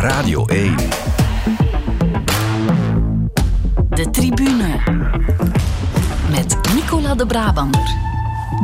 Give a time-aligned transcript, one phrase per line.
[0.00, 0.76] Radio 1.
[3.88, 4.80] De tribune.
[6.30, 8.09] Met Nicola de Brabander.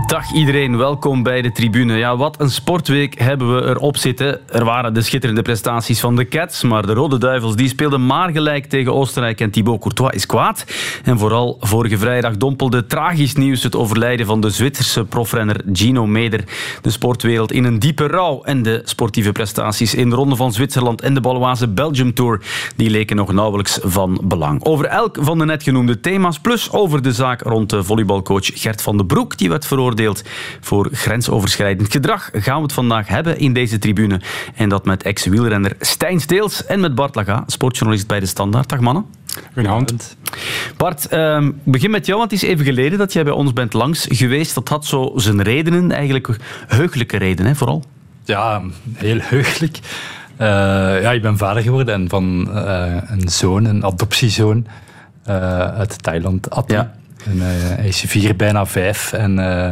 [0.05, 1.97] Dag iedereen, welkom bij de tribune.
[1.97, 4.41] Ja, wat een sportweek hebben we erop zitten.
[4.49, 8.31] Er waren de schitterende prestaties van de Cats, maar de Rode Duivels die speelden maar
[8.31, 10.65] gelijk tegen Oostenrijk en Thibaut Courtois is kwaad.
[11.05, 16.45] En vooral vorige vrijdag dompelde tragisch nieuws het overlijden van de Zwitserse profrenner Gino Meder.
[16.83, 21.01] De sportwereld in een diepe rouw en de sportieve prestaties in de Ronde van Zwitserland
[21.01, 22.41] en de Baloise Belgium Tour
[22.77, 24.65] die leken nog nauwelijks van belang.
[24.65, 28.83] Over elk van de net genoemde thema's, plus over de zaak rond de volleybalcoach Gert
[28.83, 29.85] van den Broek, die werd veroordeeld
[30.61, 34.21] voor grensoverschrijdend gedrag, gaan we het vandaag hebben in deze tribune.
[34.55, 38.69] En dat met ex-wielrenner Stijn Steels en met Bart Laga, sportjournalist bij De Standaard.
[38.69, 39.05] Dag mannen.
[39.55, 40.17] Goedenavond.
[40.77, 43.73] Bart, uh, begin met jou, want het is even geleden dat jij bij ons bent
[43.73, 44.55] langs geweest.
[44.55, 47.85] Dat had zo zijn redenen, eigenlijk heugelijke redenen, vooral.
[48.25, 48.63] Ja,
[48.95, 49.79] heel heugelijk.
[50.41, 50.47] Uh,
[51.03, 54.67] ja, ik ben vader geworden en van uh, een zoon, een adoptiezoon
[55.29, 56.75] uh, uit Thailand, Atti.
[56.75, 56.95] Ja.
[57.27, 57.43] En, uh,
[57.77, 59.13] hij is vier, bijna vijf.
[59.13, 59.71] En uh,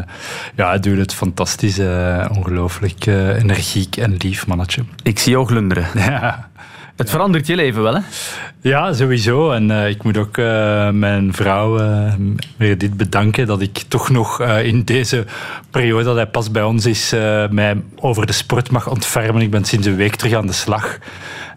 [0.54, 1.78] ja, hij doet het fantastisch.
[1.78, 4.84] Uh, ongelooflijk energiek en lief mannetje.
[5.02, 5.86] Ik zie jou glunderen.
[6.04, 6.48] Ja.
[6.96, 8.00] Het verandert je leven wel, hè?
[8.60, 9.50] Ja, sowieso.
[9.50, 10.36] En ik moet ook
[10.92, 12.12] mijn vrouw uh,
[12.78, 15.24] dit bedanken dat ik toch nog in deze
[15.70, 17.10] periode dat hij pas bij ons is,
[17.50, 19.42] mij over de sport mag ontfermen.
[19.42, 20.98] Ik ben sinds een week terug aan de slag.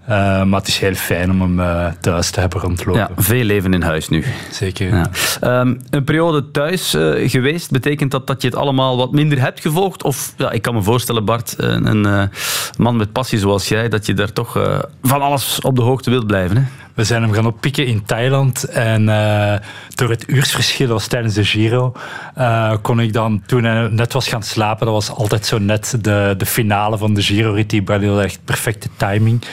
[0.10, 3.02] Uh, maar het is heel fijn om hem uh, thuis te hebben rondlopen.
[3.02, 4.24] Ja, veel leven in huis nu.
[4.52, 4.96] Zeker.
[4.96, 5.60] Ja.
[5.60, 9.60] Um, een periode thuis uh, geweest, betekent dat dat je het allemaal wat minder hebt
[9.60, 10.04] gevolgd?
[10.04, 12.30] Of, ja, ik kan me voorstellen, Bart, een, een
[12.78, 16.28] man met passie zoals jij, dat je daar toch van alles op de hoogte wilt
[16.28, 16.58] blijven.
[16.58, 16.64] Hè?
[16.98, 18.64] We zijn hem gaan oppikken in Thailand.
[18.64, 19.54] En uh,
[19.96, 21.94] door het uursverschil was tijdens de Giro,
[22.38, 25.98] uh, kon ik dan, toen hij net was gaan slapen, dat was altijd zo net
[26.02, 29.44] de, de finale van de Giro-rit, die echt perfecte timing.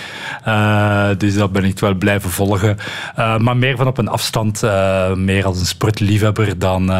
[0.47, 2.77] Uh, dus dat ben ik wel blijven volgen.
[3.17, 4.62] maar meer van op een afstand,
[5.15, 6.92] meer als een sportliefhebber dan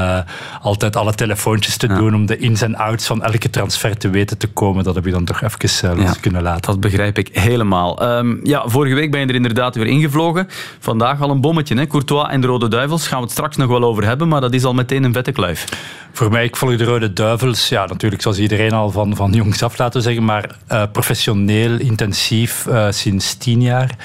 [0.61, 4.39] altijd alle telefoontjes te doen om de ins en outs van elke transfer te weten
[4.39, 4.85] te komen.
[4.85, 6.73] Dat heb je dan toch even los ja, kunnen laten.
[6.73, 8.17] Dat begrijp ik helemaal.
[8.19, 10.34] Um, ja, vorige week ben je er inderdaad weer ingevlogen.
[10.79, 11.87] Vandaag al een bommetje, hè?
[11.87, 13.07] Courtois en de Rode Duivels.
[13.07, 15.33] Gaan we het straks nog wel over hebben, maar dat is al meteen een vette
[15.33, 15.65] kluif.
[16.13, 19.63] Voor mij, ik volg de Rode Duivels, ja, natuurlijk zoals iedereen al van, van jongs
[19.63, 23.97] af laten zeggen, maar uh, professioneel, intensief, uh, sinds tien jaar.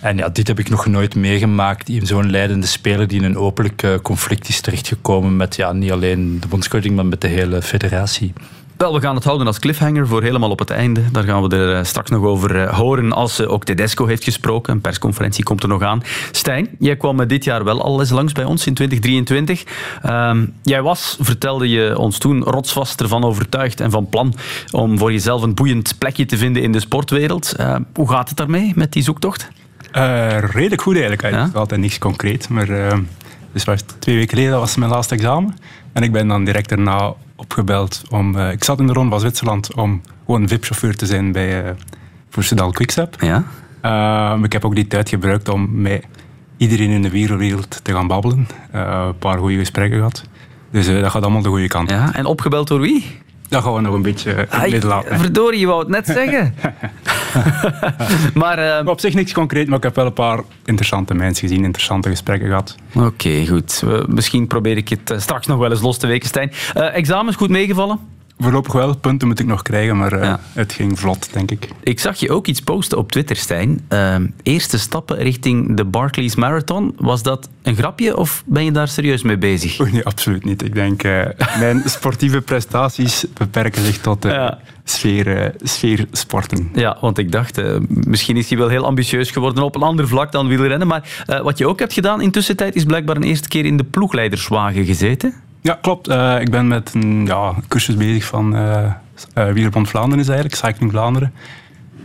[0.00, 1.90] En ja, dit heb ik nog nooit meegemaakt.
[2.02, 6.40] Zo'n leidende speler die in een openlijk uh, conflict is terechtgekomen met ja, niet alleen
[6.40, 8.32] de bondscoaching, maar met de hele federatie.
[8.82, 11.10] Wel, we gaan het houden als cliffhanger voor helemaal op het einde.
[11.10, 14.24] Daar gaan we er eh, straks nog over eh, horen als eh, ook Tedesco heeft
[14.24, 14.72] gesproken.
[14.72, 16.02] Een persconferentie komt er nog aan.
[16.30, 19.64] Stijn, jij kwam dit jaar wel al eens langs bij ons in 2023.
[20.04, 24.34] Uh, jij was, vertelde je ons toen, rotsvast ervan overtuigd en van plan
[24.70, 27.54] om voor jezelf een boeiend plekje te vinden in de sportwereld.
[27.60, 29.48] Uh, hoe gaat het daarmee met die zoektocht?
[29.96, 31.30] Uh, redelijk goed eigenlijk.
[31.30, 31.50] Ja?
[31.54, 32.66] Altijd niks concreet, maar
[33.52, 35.56] dus was twee weken geleden was mijn laatste examen.
[35.92, 38.36] En ik ben dan direct daarna opgebeld om...
[38.36, 41.70] Uh, ik zat in de Ronde van Zwitserland om gewoon VIP-chauffeur te zijn bij, uh,
[42.30, 43.16] voor Quickstep.
[43.20, 43.44] Ja.
[43.84, 46.04] Uh, ik heb ook die tijd gebruikt om met
[46.56, 48.46] iedereen in de wereld te gaan babbelen.
[48.70, 50.24] een paar goede gesprekken gehad.
[50.70, 51.90] Dus dat gaat allemaal de goede kant.
[51.90, 53.20] Ja, en opgebeld door wie?
[53.48, 55.18] Dat gaan we nog een beetje in laten.
[55.18, 56.54] Verdorie, je wou het net zeggen.
[58.34, 61.64] maar, uh, op zich niks concreet, maar ik heb wel een paar interessante mensen gezien,
[61.64, 62.76] interessante gesprekken gehad.
[62.94, 63.82] Oké, goed.
[64.06, 66.52] misschien probeer ik het straks nog wel eens los te weken, Stijn.
[66.76, 67.98] Uh, examens goed meegevallen?
[68.38, 68.96] Voorlopig wel.
[68.96, 71.68] Punten moet ik nog krijgen, maar uh, het ging vlot, denk ik.
[71.82, 73.86] Ik zag je ook iets posten op Twitter, Stijn.
[73.88, 76.94] Uh, eerste stappen richting de Barclays Marathon.
[76.96, 79.92] Was dat een grapje of ben je daar serieus mee bezig?
[79.92, 80.64] Nee, absoluut niet.
[80.64, 81.02] Ik denk,
[81.58, 84.58] mijn sportieve prestaties beperken zich tot ja.
[84.84, 86.70] Sfeer, sfeer sporten.
[86.74, 90.32] Ja, want ik dacht, misschien is hij wel heel ambitieus geworden op een ander vlak
[90.32, 90.86] dan wielrennen.
[90.88, 93.84] Maar wat je ook hebt gedaan in tussentijd is blijkbaar een eerste keer in de
[93.84, 95.34] ploegleiderswagen gezeten.
[95.60, 96.08] Ja, klopt.
[96.08, 98.92] Uh, ik ben met een ja, cursus bezig van uh,
[99.38, 101.32] uh, Wielerbond Vlaanderen is eigenlijk, Cycling Vlaanderen.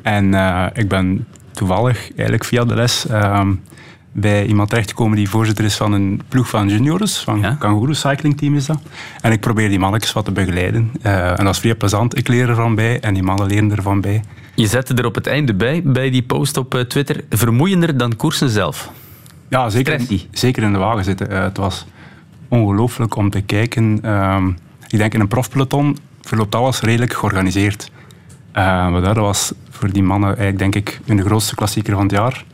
[0.02, 0.34] En
[0.74, 3.54] ik ben toevallig eigenlijk via de les ehm,
[4.19, 7.56] bij iemand terechtgekomen die voorzitter is van een ploeg van juniors, van ja?
[7.60, 8.80] Kangaroo Cycling Team is dat.
[9.22, 10.92] En ik probeer die mannetjes wat te begeleiden.
[11.02, 12.18] en dat is vrij plezant.
[12.18, 14.24] Ik leer ervan bij en die mannen leren ervan bij.
[14.56, 18.50] Je zette er op het einde bij, bij die post op Twitter, vermoeiender dan koersen
[18.50, 18.92] zelf.
[19.50, 21.31] Ja, zeker, zeker in de wagen zitten.
[21.44, 21.86] het was
[22.48, 24.00] ongelooflijk om te kijken.
[24.02, 24.48] Ehm,
[24.88, 27.92] ik denk in een profpeloton verloopt alles redelijk georganiseerd.
[28.54, 32.46] Maar dat was voor die mannen eigenlijk denk ik de grootste klassieker van het jaar.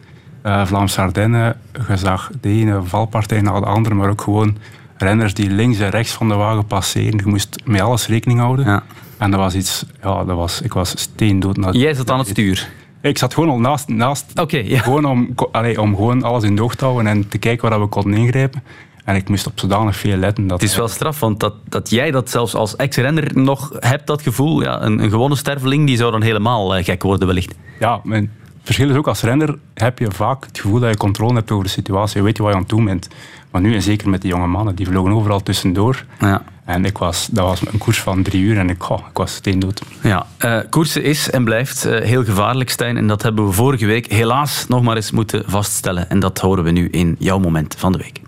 [0.45, 1.57] Uh, Vlaamse Ardennen,
[1.88, 4.57] je zag de ene valpartij na de andere, maar ook gewoon
[4.98, 7.18] renners die links en rechts van de wagen passeren.
[7.18, 8.66] Je moest met alles rekening houden.
[8.66, 8.84] Ja.
[9.18, 11.57] En dat was iets, ja, dat was, ik was steendood.
[11.72, 12.69] Jij zat aan het stuur?
[13.01, 13.88] Ik zat gewoon al naast.
[13.88, 14.80] naast Oké, ja.
[14.80, 17.81] Gewoon om, allee, om gewoon alles in de oog te houden en te kijken waar
[17.81, 18.63] we konden ingrijpen.
[19.06, 20.48] En ik moest op zodanig veel letten.
[20.48, 24.07] Dat Het is wel straf, want dat, dat jij dat zelfs als ex-renner nog hebt,
[24.07, 24.62] dat gevoel.
[24.62, 27.56] Ja, een, een gewone sterveling die zou dan helemaal eh, gek worden wellicht.
[27.80, 28.30] Ja, het
[28.63, 31.63] verschil is ook als renner heb je vaak het gevoel dat je controle hebt over
[31.63, 32.18] de situatie.
[32.18, 33.07] Je weet wat je aan het doen bent.
[33.51, 36.06] Maar nu, en zeker met die jonge mannen, die vlogen overal tussendoor.
[36.19, 36.44] Ja.
[36.65, 39.33] En ik was, dat was een koers van drie uur en ik, oh, ik was
[39.33, 39.81] steendood.
[40.01, 42.98] Ja, eh, koersen is en blijft eh, heel gevaarlijk, Stijn.
[42.98, 46.09] En dat hebben we vorige week helaas nog maar eens moeten vaststellen.
[46.09, 48.21] En dat horen we nu in jouw moment van de week.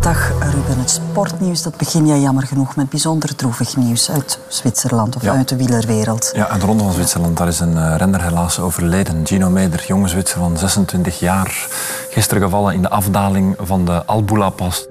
[0.00, 5.16] Dag Ruben, het sportnieuws dat begin jij jammer genoeg met bijzonder droevig nieuws uit Zwitserland
[5.16, 5.32] of Ja.
[5.34, 6.30] uit de wielerwereld.
[6.34, 9.26] Ja, en de Ronde van Zwitserland, daar is een eh, renner helaas overleden.
[9.26, 11.66] Gino Meder, jonge Zwitser van 26 jaar.
[12.10, 14.86] Gisteren gevallen in de afdaling van de Albula-pas.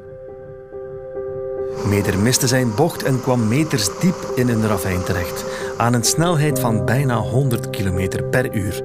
[1.86, 5.44] Meder miste zijn bocht en kwam meters diep in een ravijn terecht.
[5.78, 8.84] Aan een snelheid van bijna 100 km per uur.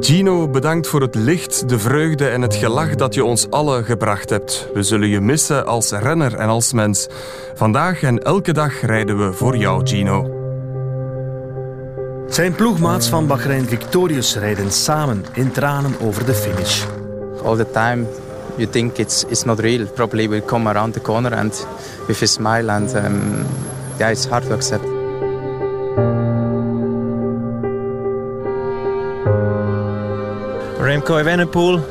[0.00, 4.30] Gino, bedankt voor het licht, de vreugde en het gelach dat je ons allen gebracht
[4.30, 4.68] hebt.
[4.74, 7.08] We zullen je missen als renner en als mens.
[7.54, 10.30] Vandaag en elke dag rijden we voor jou, Gino.
[12.28, 16.84] Zijn ploegmaats van Bahrein Victorious rijden samen in tranen over de finish.
[17.44, 18.06] all the time
[18.56, 21.66] you think it's it's not real probably will come around the corner and
[22.06, 23.46] with a smile and um,
[23.98, 24.99] yeah it's hard to accept
[30.80, 31.84] Remco Evenepoel.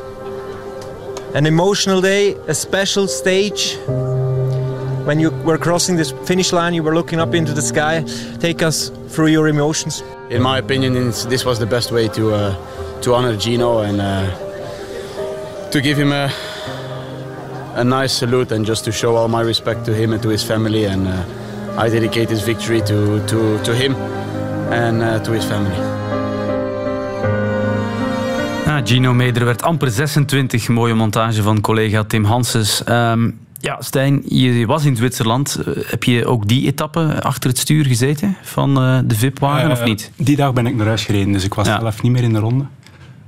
[1.32, 3.76] An emotional day, a special stage.
[5.06, 8.04] When you were crossing this finish line, you were looking up into the sky.
[8.40, 10.02] Take us through your emotions.
[10.28, 15.70] In my opinion, this was the best way to uh, to honor Gino and uh,
[15.70, 16.28] to give him a
[17.76, 20.42] a nice salute and just to show all my respect to him and to his
[20.42, 20.84] family.
[20.86, 21.24] And uh,
[21.78, 23.94] I dedicate this victory to to, to him
[24.72, 25.99] and uh, to his family.
[28.80, 30.68] Ja, Gino Meder werd amper 26.
[30.68, 32.84] Mooie montage van collega Tim Hanses.
[32.84, 33.30] Ehm,
[33.60, 35.56] ja, Stijn, je was in Zwitserland.
[35.66, 39.78] Eh, Heb je ook die etappe achter het stuur gezeten van eh, de VIP-wagen, of
[39.80, 40.10] Eh, niet?
[40.16, 41.78] Die dag ben ik naar huis gereden, dus ik was Ja.
[41.80, 42.64] zelf niet meer in de ronde.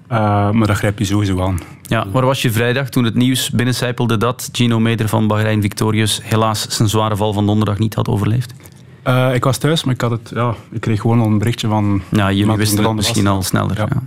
[0.08, 1.58] Maar dat grijp je sowieso aan.
[1.82, 6.20] Ja, waar was je vrijdag toen het nieuws binnencijpelde dat Gino Meder van Bahrein Victorious
[6.22, 8.52] helaas zijn zware val van donderdag niet had overleefd?
[9.34, 12.02] Ik was thuis, maar ik, had het, ja, ik kreeg gewoon al een berichtje van...
[12.10, 13.76] Ja, jullie wisten de misschien al sneller.
[13.76, 13.86] Ja.
[13.90, 14.02] Ja.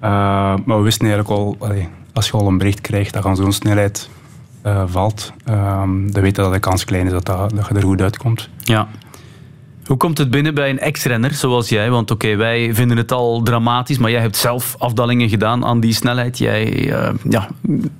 [0.00, 0.10] Eh,
[0.64, 3.52] maar we wisten eigenlijk al, allee, als je al een bericht krijgt dat aan zo'n
[3.52, 4.08] snelheid
[4.62, 7.74] eh, valt, ehm, dan weet je dat de kans klein is dat, dat, dat je
[7.74, 8.48] er goed uitkomt.
[8.62, 8.88] Ja.
[9.84, 11.90] Hoe komt het binnen bij een ex-renner zoals jij?
[11.90, 15.92] Want oké, wij vinden het al dramatisch, maar jij hebt zelf afdalingen gedaan aan die
[15.92, 16.38] snelheid.
[16.38, 17.48] Jij eh, ja,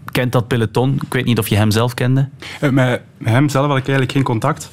[0.05, 0.95] kent dat peloton.
[1.05, 2.29] Ik weet niet of je hem zelf kende.
[2.71, 4.71] Met hem zelf had ik eigenlijk geen contact.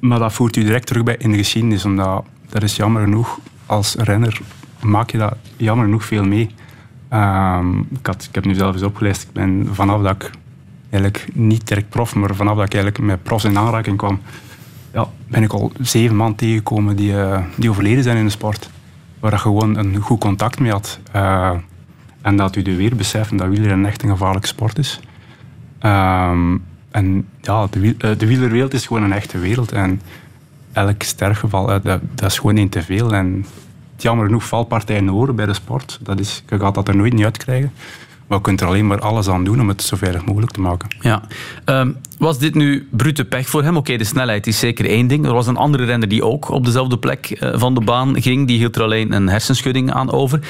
[0.00, 3.38] Maar dat voert u direct terug bij in de geschiedenis, omdat dat is jammer genoeg,
[3.66, 4.40] als renner
[4.82, 6.54] maak je dat jammer genoeg veel mee.
[7.08, 10.30] Ehm, ik, had, ik heb nu zelf eens opgeleid, ik ben vanaf dat ik
[10.90, 14.20] eigenlijk niet direct prof, maar vanaf dat ik eigenlijk met profs in aanraking kwam,
[14.92, 18.70] ja, ben ik al zeven man tegengekomen die, eh, die overleden zijn in de sport.
[19.20, 20.98] Waar je gewoon een goed contact mee had.
[21.12, 21.50] Eh,
[22.22, 25.00] en dat u er weer beseft dat wielrennen echt een gevaarlijke sport is.
[25.78, 26.56] Ehm,
[26.90, 29.72] en ja, de, eh, de wielerwereld is gewoon een echte wereld.
[29.72, 30.00] En
[30.72, 31.82] elk sterfgeval, dat,
[32.14, 33.14] dat is gewoon één te veel.
[33.14, 33.44] En
[34.02, 35.98] jammer genoeg valpartijen horen bij de sport.
[36.02, 37.72] Dat is, je gaat dat er nooit niet uitkrijgen.
[38.26, 40.60] Maar je kunt er alleen maar alles aan doen om het zo veilig mogelijk te
[40.60, 40.88] maken.
[41.00, 41.22] Ja.
[41.64, 43.76] Ehm, was dit nu brute pech voor hem?
[43.76, 45.26] Oké, de snelheid is zeker één ding.
[45.26, 48.46] Er was een andere renner die ook op dezelfde plek eh, van de baan ging.
[48.46, 50.40] Die hield er alleen een hersenschudding aan over.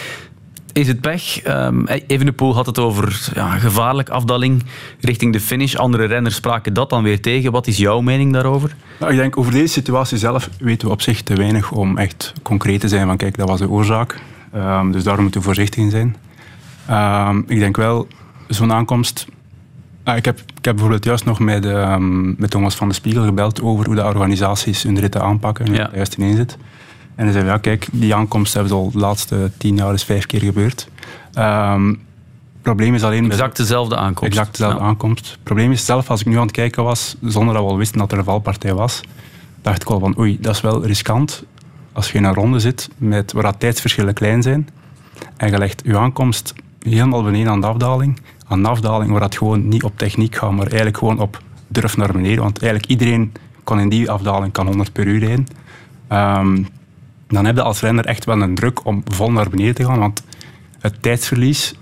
[0.72, 1.46] Is het pech?
[1.46, 4.62] Um, Evenepoel had het over ja, gevaarlijk afdaling
[5.00, 5.74] richting de finish.
[5.74, 7.52] Andere renners spraken dat dan weer tegen.
[7.52, 8.76] Wat is jouw mening daarover?
[9.00, 12.32] Nou, ik denk over deze situatie zelf weten we op zich te weinig om echt
[12.42, 14.18] concreet te zijn van kijk, dat was de oorzaak.
[14.52, 16.16] Ehm, dus daar moeten we voorzichtig in zijn.
[16.86, 18.08] Ehm, ik denk wel,
[18.48, 19.26] zo'n aankomst...
[20.04, 23.24] Ah, ik, heb, ik heb bijvoorbeeld juist nog met, ehm, met Thomas van de Spiegel
[23.24, 26.58] gebeld over hoe de organisaties hun ritten aanpakken en het juist ineen zit.
[27.20, 30.04] En hij zei, ja kijk, die aankomst hebben ze al de laatste tien jaar eens
[30.04, 30.88] vijf keer gebeurd.
[31.32, 31.94] Ehm,
[32.62, 33.30] probleem is alleen...
[33.30, 34.32] Exact dezelfde aankomst.
[34.32, 34.84] Exact dezelfde Ja.
[34.84, 35.30] aankomst.
[35.30, 37.76] Het probleem is zelf, als ik nu aan het kijken was, zonder dat we al
[37.76, 39.00] wisten dat er een valpartij was,
[39.62, 41.44] dacht ik al van, oei, dat is wel riskant.
[41.92, 44.68] Als je in een ronde zit met, waar dat tijdsverschillen klein zijn,
[45.36, 49.36] en je legt je aankomst helemaal beneden aan de afdaling, aan een afdaling waar dat
[49.36, 52.42] gewoon niet op techniek gaat, maar eigenlijk gewoon op durf naar beneden.
[52.42, 53.32] Want eigenlijk iedereen
[53.64, 55.46] kan in die afdaling kan 100 per uur rijden.
[56.08, 56.62] Ehm,
[57.30, 59.99] dan heb je als renner echt wel een druk om vol naar beneden te gaan,
[59.99, 60.22] want
[60.80, 61.75] het tijdsverlies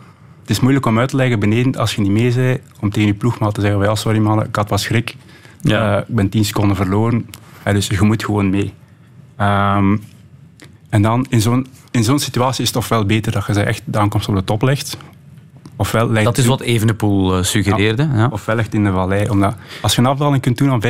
[0.49, 3.09] het is moeilijk om uit te leggen beneden als je niet mee bent, om tegen
[3.09, 5.17] je ploegmaat te zeggen: ja, sorry man, ik had wat schrik.
[5.61, 5.95] Ja.
[5.95, 7.27] Eh, ik ben 10 seconden verloren.
[7.63, 8.75] Eh, dus je moet gewoon mee.
[9.37, 9.97] Ehm,
[10.89, 13.83] En dan in zo'n, in zo'n situatie is het ofwel beter dat je ze echt
[13.85, 14.97] de aankomst op de top legt.
[15.81, 18.09] Ofwel legt Dat is wat Evenepoel uh, suggereerde.
[18.15, 18.29] Ja.
[18.31, 19.29] Ofwel echt in de vallei.
[19.29, 20.87] Omdat als je een afdaling kunt doen aan 95%,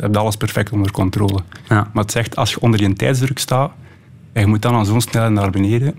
[0.00, 1.38] heb je alles perfect onder controle.
[1.68, 1.88] Ja.
[1.92, 3.72] Maar het zegt, als je onder je tijdsdruk staat
[4.32, 5.94] en je moet dan aan zo'n snelheid naar beneden,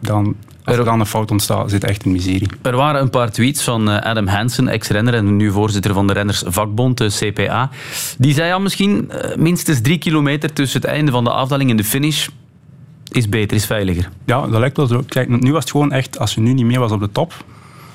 [0.00, 2.48] dan, als er dan een fout ontstaat, zit echt in miserie.
[2.62, 6.12] Er waren een paar tweets van uh, Adam Hansen, ex-renner en nu voorzitter van de
[6.12, 7.70] rennersvakbond, de CPA.
[8.18, 11.84] Die zei al misschien minstens drie kilometer tussen het einde van de afdaling en de
[11.84, 12.28] finish
[13.16, 14.10] is beter, is veiliger.
[14.24, 15.02] Ja, dat lijkt wel zo.
[15.08, 17.44] Kijk, nu was het gewoon echt, als je nu niet meer was op de top,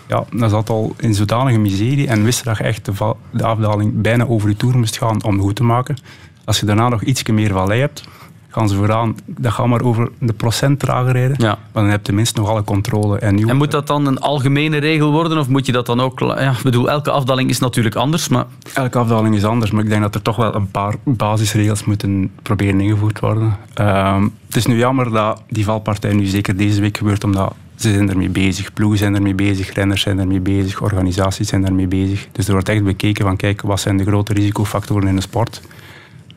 [0.08, 4.02] ja, dan zat al in zodanige miserie en wist dat je echt de, de afdaling
[4.02, 5.98] bijna over je toer moest gaan om goed te maken.
[6.46, 8.04] Als je daarna nog iets meer vallei hebt,
[8.50, 11.36] gaan ze vooraan, dat gaat maar over de procent trager rijden.
[11.40, 11.48] Ja.
[11.48, 13.20] Maar dan heb je tenminste nog alle controle.
[13.20, 15.38] En, nu, en moet dat dan een algemene regel worden?
[15.38, 16.20] Of moet je dat dan ook...
[16.20, 18.46] Ja, ik bedoel, elke afdaling is natuurlijk anders, maar...
[18.74, 22.32] Elke afdaling is anders, maar ik denk dat er toch wel een paar basisregels moeten
[22.42, 23.58] proberen ingevoerd worden.
[23.82, 27.94] Um, het is nu jammer dat die valpartij nu zeker deze week gebeurt, omdat ze
[27.94, 28.74] zijn ermee bezig.
[28.74, 32.28] Ploegen zijn ermee bezig, renners zijn ermee bezig, organisaties zijn ermee bezig.
[32.32, 35.62] Dus er wordt echt bekeken van, kijk, wat zijn de grote risicofactoren in de sport?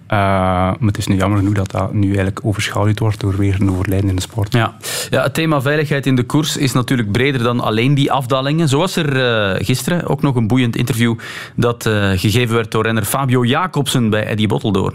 [0.08, 3.56] Uh, maar het is nu jammer genoeg dat dat nu eigenlijk overschaduwd wordt door weer
[3.60, 4.52] een overlijden in de sport.
[4.52, 4.76] Ja.
[5.10, 8.68] ja, het thema veiligheid in de koers is natuurlijk breder dan alleen die afdalingen.
[8.68, 11.14] Zo was er uh, gisteren ook nog een boeiend interview
[11.56, 14.94] dat uh, gegeven werd door renner Fabio Jacobsen bij Eddie Botteldoorn.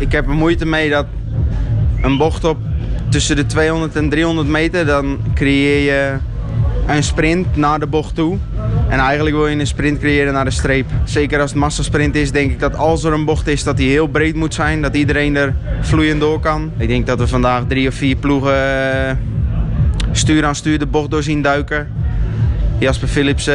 [0.00, 1.06] Ik heb er moeite mee dat
[2.02, 2.58] een bocht op
[3.08, 6.16] tussen de 200 en 300 meter, dan creëer je
[6.96, 8.36] een sprint naar de bocht toe.
[8.88, 10.86] En eigenlijk wil je een sprint creëren naar de streep.
[11.04, 13.90] Zeker als het massasprint is, denk ik dat als er een bocht is, dat die
[13.90, 14.82] heel breed moet zijn.
[14.82, 16.70] Dat iedereen er vloeiend door kan.
[16.76, 18.56] Ik denk dat we vandaag drie of vier ploegen
[20.12, 21.88] stuur aan stuur de bocht door zien duiken.
[22.78, 23.54] Jasper Philips uh,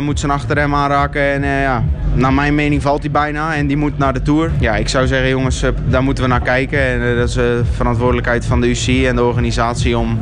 [0.00, 1.84] moet zijn achterrem aanraken en uh, ja,
[2.14, 4.50] naar mijn mening valt hij bijna en die moet naar de Tour.
[4.60, 6.80] Ja, ik zou zeggen jongens, daar moeten we naar kijken.
[6.80, 10.18] En dat is de verantwoordelijkheid van de UCI en de organisatie om,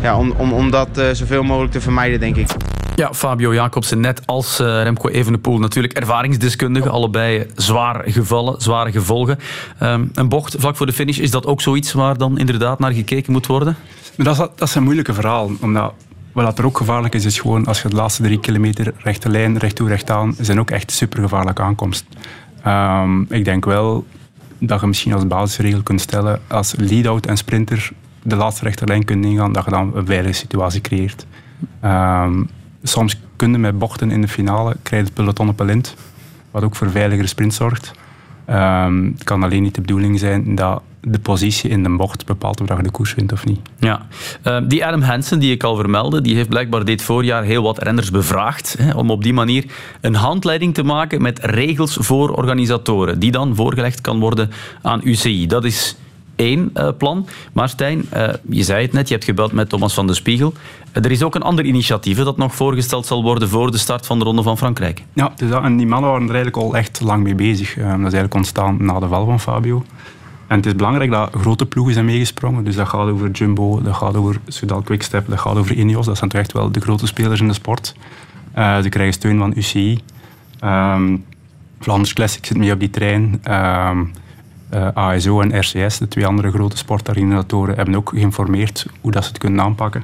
[0.00, 2.50] ja, om, om, om dat zoveel mogelijk te vermijden, denk ik.
[2.94, 6.88] Ja, Fabio Jacobsen, net als uh, Remco Evenepoel, natuurlijk ervaringsdeskundige.
[6.88, 9.38] Allebei zwaar gevallen, zware gevolgen.
[9.82, 12.92] Um, een bocht vlak voor de finish, is dat ook zoiets waar dan inderdaad naar
[12.92, 13.76] gekeken moet worden?
[14.16, 15.50] Maar dat, is, dat is een moeilijke verhaal.
[15.60, 15.92] Omdat
[16.32, 19.58] wat er ook gevaarlijk is, is gewoon als je de laatste drie kilometer rechte lijn,
[19.58, 22.04] recht toe, recht aan, zijn ook echt supergevaarlijke aankomst.
[22.66, 24.06] Um, ik denk wel
[24.58, 27.90] dat je misschien als basisregel kunt stellen, als lead-out en sprinter
[28.26, 31.26] de laatste rechte lijn kunt ingaan, dat je dan een veilige situatie creëert.
[31.84, 32.48] Um,
[32.82, 35.94] soms kun je met bochten in de finale krijgen het peloton op een lint,
[36.50, 37.92] wat ook voor veiligere sprint zorgt.
[38.50, 42.60] Um, het kan alleen niet de bedoeling zijn dat de positie in de bocht bepaalt
[42.60, 43.60] of je de koers wint of niet.
[43.78, 44.06] Ja.
[44.44, 47.82] Uh, die Adam Hansen, die ik al vermeldde, die heeft blijkbaar dit voorjaar heel wat
[47.82, 49.64] renners bevraagd hè, om op die manier
[50.00, 54.50] een handleiding te maken met regels voor organisatoren, die dan voorgelegd kan worden
[54.82, 55.46] aan UCI.
[55.46, 55.96] Dat is
[56.36, 57.26] één uh, plan.
[57.52, 60.52] Maar Stijn, uh, je zei het net, je hebt gebeld met Thomas van de Spiegel.
[60.92, 64.06] Uh, er is ook een ander initiatief dat nog voorgesteld zal worden voor de start
[64.06, 65.02] van de Ronde van Frankrijk.
[65.12, 67.74] Ja, dus dat, en die mannen waren er eigenlijk al echt lang mee bezig.
[67.74, 69.84] dat is eigenlijk ontstaan na de val van Fabio.
[70.46, 72.64] En het is belangrijk dat grote ploegen zijn meegesprongen.
[72.64, 76.06] Dus dat gaat over Jumbo, dat gaat over Soudal Quickstep, dat gaat over Ineos.
[76.06, 77.94] Dat zijn toch echt wel de grote spelers in de sport.
[78.54, 80.00] ze krijgen steun van UCI.
[80.64, 81.24] Um,
[81.80, 83.40] Flanders Classic zit mee op die trein.
[83.50, 84.12] Um,
[84.74, 89.28] uh, ASO en RCS, de twee andere grote sportorganisatoren, hebben ook geïnformeerd hoe dat ze
[89.28, 90.02] het kunnen aanpakken.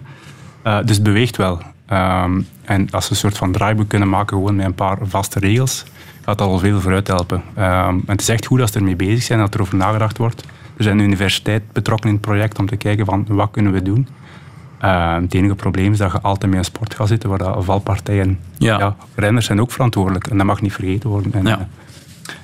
[0.67, 1.59] Uh, dus het beweegt wel.
[1.93, 5.39] Um, en als ze een soort van draaiboek kunnen maken, gewoon met een paar vaste
[5.39, 5.85] regels,
[6.25, 7.43] gaat dat al veel vooruit helpen.
[7.59, 10.19] Um, en het is echt goed dat ze ermee bezig zijn, dat er over nagedacht
[10.19, 10.45] wordt.
[10.77, 14.09] Er zijn universiteit betrokken in het project om te kijken van wat kunnen we doen.
[14.85, 17.65] Uh, het enige probleem is dat je altijd met een sport gaat zitten waar dat
[17.65, 18.39] valpartijen...
[18.59, 18.79] Ja.
[18.79, 18.97] ja.
[19.15, 21.33] renners zijn ook verantwoordelijk en dat mag niet vergeten worden.
[21.33, 21.69] En, ja.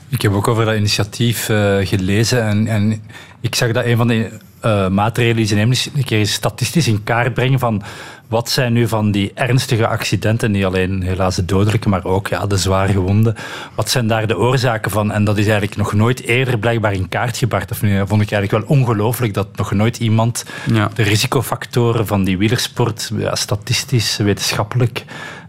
[0.08, 3.02] Ik heb ook over dat initiatief uh, gelezen en, en,
[3.40, 4.30] ik zag dat een van de
[4.64, 7.82] uh, maatregelen die ze nemen is een keer statistisch in kaart brengen van
[8.28, 12.46] wat zijn nu van die ernstige accidenten, niet alleen helaas de dodelijke, maar ook ja,
[12.46, 13.34] de zware gewonden.
[13.74, 15.12] Wat zijn daar de oorzaken van?
[15.12, 17.70] En dat is eigenlijk nog nooit eerder blijkbaar in kaart gebracht.
[17.70, 20.90] Of nu vond ik eigenlijk wel ongelooflijk dat nog nooit iemand ja.
[20.94, 25.04] de risicofactoren van die wielersport ja, statistisch, wetenschappelijk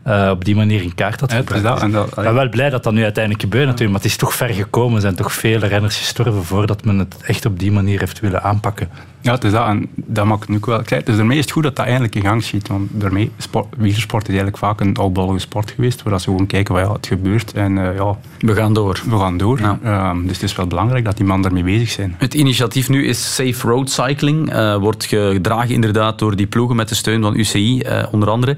[0.10, 1.64] uh, op die manier in kaart had gebracht.
[1.64, 4.12] Ja, en dat, ik ben wel blij dat dat nu uiteindelijk gebeurt natuurlijk, maar het
[4.12, 4.96] is toch ver gekomen.
[4.96, 8.44] Er zijn toch vele renners gestorven voordat men het echt op die manier heeft willen
[8.44, 8.90] aanpakken.
[9.22, 9.68] Ja, het is dat.
[9.68, 10.82] En dat maakt nu ook wel...
[11.04, 12.68] Dus daarmee is het goed dat dat eindelijk in gang schiet.
[12.68, 16.74] Want daarmee, sport, wielersport is eigenlijk vaak een oudbollige sport geweest, waar ze gewoon kijken
[16.74, 17.54] wat ja, het gebeurt.
[17.54, 18.18] En uh, ja...
[18.40, 19.02] We gaan door.
[19.10, 19.60] We gaan door.
[19.60, 20.10] Ja.
[20.10, 22.16] Um, dus het is wel belangrijk dat die man daarmee bezig zijn.
[22.18, 24.54] Het initiatief nu is Safe Road Cycling.
[24.54, 28.56] Uh, wordt gedragen inderdaad door die ploegen met de steun van UCI, uh, onder andere.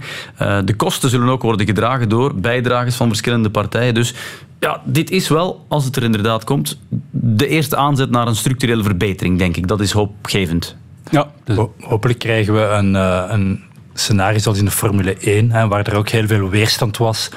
[0.65, 3.93] de kosten zullen ook worden gedragen door bijdragers van verschillende partijen.
[3.93, 4.13] Dus
[4.61, 6.79] ja, dit is wel, als het er inderdaad komt,
[7.11, 9.67] de eerste aanzet naar een structurele verbetering, denk ik.
[9.67, 10.75] Dat is hoopgevend.
[11.09, 11.57] Ja, dus...
[11.79, 13.63] hopelijk krijgen we een, uh, een
[13.93, 17.29] scenario zoals in de Formule 1, hè, waar er ook heel veel weerstand was.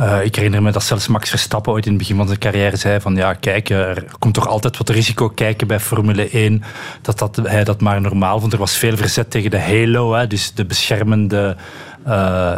[0.00, 2.76] Uh, ik herinner me dat zelfs Max Verstappen ooit in het begin van zijn carrière
[2.76, 6.62] zei van ja, kijk, er komt toch altijd wat risico kijken bij Formule 1.
[7.02, 8.52] Dat, dat hij dat maar normaal vond.
[8.52, 11.56] Er was veel verzet tegen de halo, hè, dus de beschermende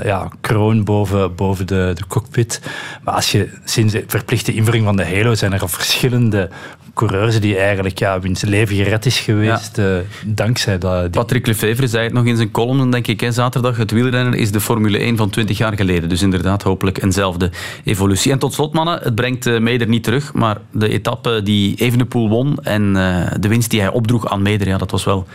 [0.03, 2.61] ja, kroon boven, boven de, de cockpit.
[3.03, 6.51] Maar als je sinds de verplichte invoering van de halo zijn er al verschillende
[6.95, 9.97] coureurs die eigenlijk, ja, wiens leven gered is geweest ja.
[9.97, 11.01] uh, dankzij dat.
[11.03, 11.11] Die...
[11.11, 13.77] Patrick Lefevre zei het nog in zijn column, denk ik, hè, zaterdag.
[13.77, 16.09] Het wielrennen is de Formule 1 van 20 jaar geleden.
[16.09, 17.51] Dus inderdaad, hopelijk eenzelfde
[17.85, 18.33] evolutie.
[18.33, 22.29] En tot slot, mannen, het brengt uh, Meder niet terug, maar de etappe die Evenepoel
[22.29, 25.27] won en uh, de winst die hij opdroeg aan Meder, ja, dat was wel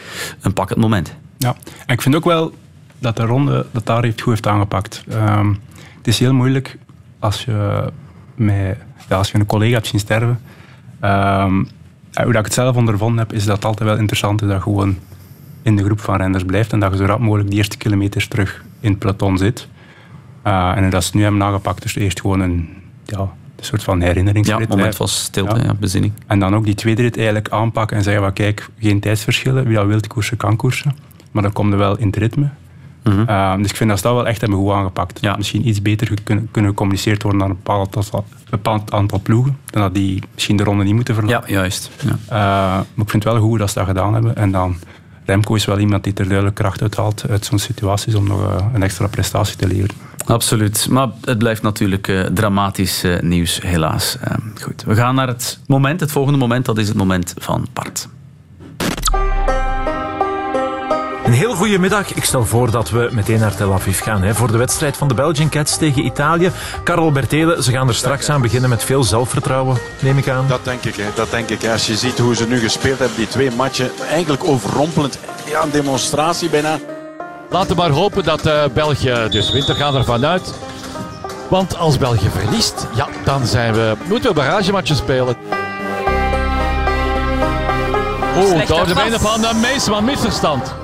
[0.41, 1.13] een pakkend moment.
[1.37, 1.55] Ja,
[1.85, 2.53] en ik vind ook wel
[2.99, 5.03] dat de ronde dat daar heeft goed heeft aangepakt.
[5.13, 5.59] Um,
[5.97, 6.77] het is heel moeilijk
[7.19, 7.83] als je,
[8.35, 8.77] met,
[9.09, 10.39] ja, als je een collega hebt zien sterven
[11.01, 11.67] Um,
[12.13, 14.57] hoe dat ik het zelf ondervonden heb, is dat het altijd wel interessant is dat
[14.57, 14.97] je gewoon
[15.61, 18.27] in de groep van renners blijft en dat je zo rap mogelijk die eerste kilometers
[18.27, 19.67] terug in het peloton zit.
[20.47, 22.69] Uh, en dat ze nu hebben nagepakt, dus eerst gewoon een,
[23.05, 23.29] ja, een
[23.63, 24.59] soort van herinneringsrit.
[24.59, 25.63] Ja, moment van stilte, ja.
[25.63, 25.73] ja.
[25.73, 26.13] bezinning.
[26.27, 29.75] En dan ook die tweede rit eigenlijk aanpakken en zeggen, van, kijk, geen tijdsverschillen, wie
[29.75, 30.95] dat wil koersen kan koersen.
[31.31, 32.49] Maar dan komt er wel in het ritme.
[33.09, 33.29] Mm -hmm.
[33.29, 35.17] uh, dus ik vind dat ze dat wel echt hebben goed aangepakt.
[35.21, 35.35] Ja.
[35.35, 39.57] Misschien iets beter kunnen, kunnen gecommuniceerd worden dan een bepaald aantal, bepaald aantal ploegen.
[39.65, 41.53] Dan dat die misschien de ronde niet moeten verlaten.
[41.53, 41.89] Ja, juist.
[42.01, 42.09] Ja.
[42.09, 42.27] Uh,
[42.93, 44.35] maar ik vind het wel goed dat ze dat gedaan hebben.
[44.35, 44.75] En dan,
[45.25, 48.41] Remco is wel iemand die er duidelijk kracht uit haalt uit zo'n situatie om nog
[48.41, 49.95] uh, een extra prestatie te leveren.
[50.25, 50.87] Absoluut.
[50.89, 54.17] Maar het blijft natuurlijk uh, dramatisch uh, nieuws, helaas.
[54.23, 54.83] Uh, goed.
[54.83, 56.65] We gaan naar het moment, het volgende moment.
[56.65, 58.07] Dat is het moment van Bart.
[61.25, 62.13] Een heel goede middag.
[62.13, 65.07] Ik stel voor dat we meteen naar Tel Aviv gaan hè, voor de wedstrijd van
[65.07, 66.51] de Belgian Cats tegen Italië.
[66.83, 70.47] Karel Bertelen, ze gaan er straks aan beginnen met veel zelfvertrouwen, neem ik aan.
[70.47, 70.95] Dat denk ik.
[70.95, 71.05] Hè.
[71.15, 71.67] Dat denk ik.
[71.67, 75.19] Als je ziet hoe ze nu gespeeld hebben, die twee matchen, eigenlijk overrompelend.
[75.45, 76.77] Ja, een demonstratie bijna.
[77.49, 79.67] Laten we maar hopen dat uh, België dus wint.
[79.67, 80.53] We gaan ervan uit.
[81.49, 85.35] Want als België verliest, ja, dan zijn we, moeten we baragematchen spelen.
[88.37, 90.75] Oeh, door de benen van de Meesman misverstand.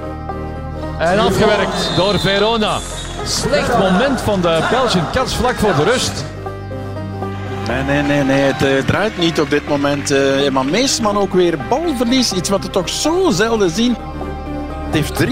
[1.01, 2.79] En afgewerkt door Verona.
[3.25, 6.25] Slecht moment van de Belgian Cats vlak voor de rust.
[7.67, 8.41] Nee, nee, nee, nee.
[8.41, 10.11] het uh, draait niet op dit moment.
[10.11, 12.31] Uh, maar Meesman ook weer balverlies.
[12.31, 13.95] Iets wat we toch zo zelden zien.
[14.85, 15.23] Het heeft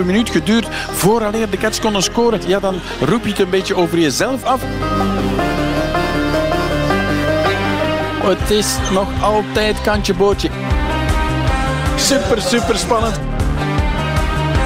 [0.00, 2.40] 3,5 minuut geduurd vooraleer de Cats konden scoren.
[2.46, 4.60] Ja, dan roep je het een beetje over jezelf af.
[8.22, 10.48] Het is nog altijd kantje bootje.
[11.96, 13.31] Super, super spannend.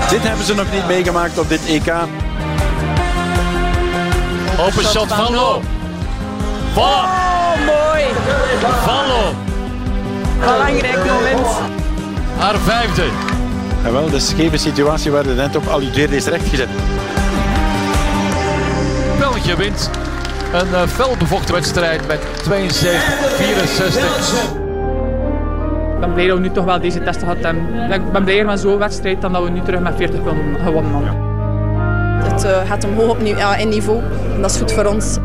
[0.08, 1.92] Dit hebben ze nog niet meegemaakt op dit EK.
[4.58, 5.60] Open shot van Lo.
[6.74, 7.04] Oh,
[7.66, 8.04] mooi.
[8.84, 9.34] Van Lo.
[10.40, 11.46] Belangrijk moment.
[12.38, 13.04] Haar vijfde.
[13.84, 16.68] En wel, de scheve situatie waar de net op alludeerde is rechtgezet.
[19.18, 19.90] België wint
[20.52, 24.65] een felbevochten wedstrijd met 72-64
[25.96, 27.90] ik ben blij dat we nu toch wel deze test gehad hebben.
[27.92, 30.20] Ik ben blijer met zo'n wedstrijd dan dat we nu terug met 40
[30.64, 31.35] gewonnen hebben.
[32.30, 34.02] Het uh, gaat omhoog op ja, in niveau.
[34.35, 35.18] En dat is goed voor ons.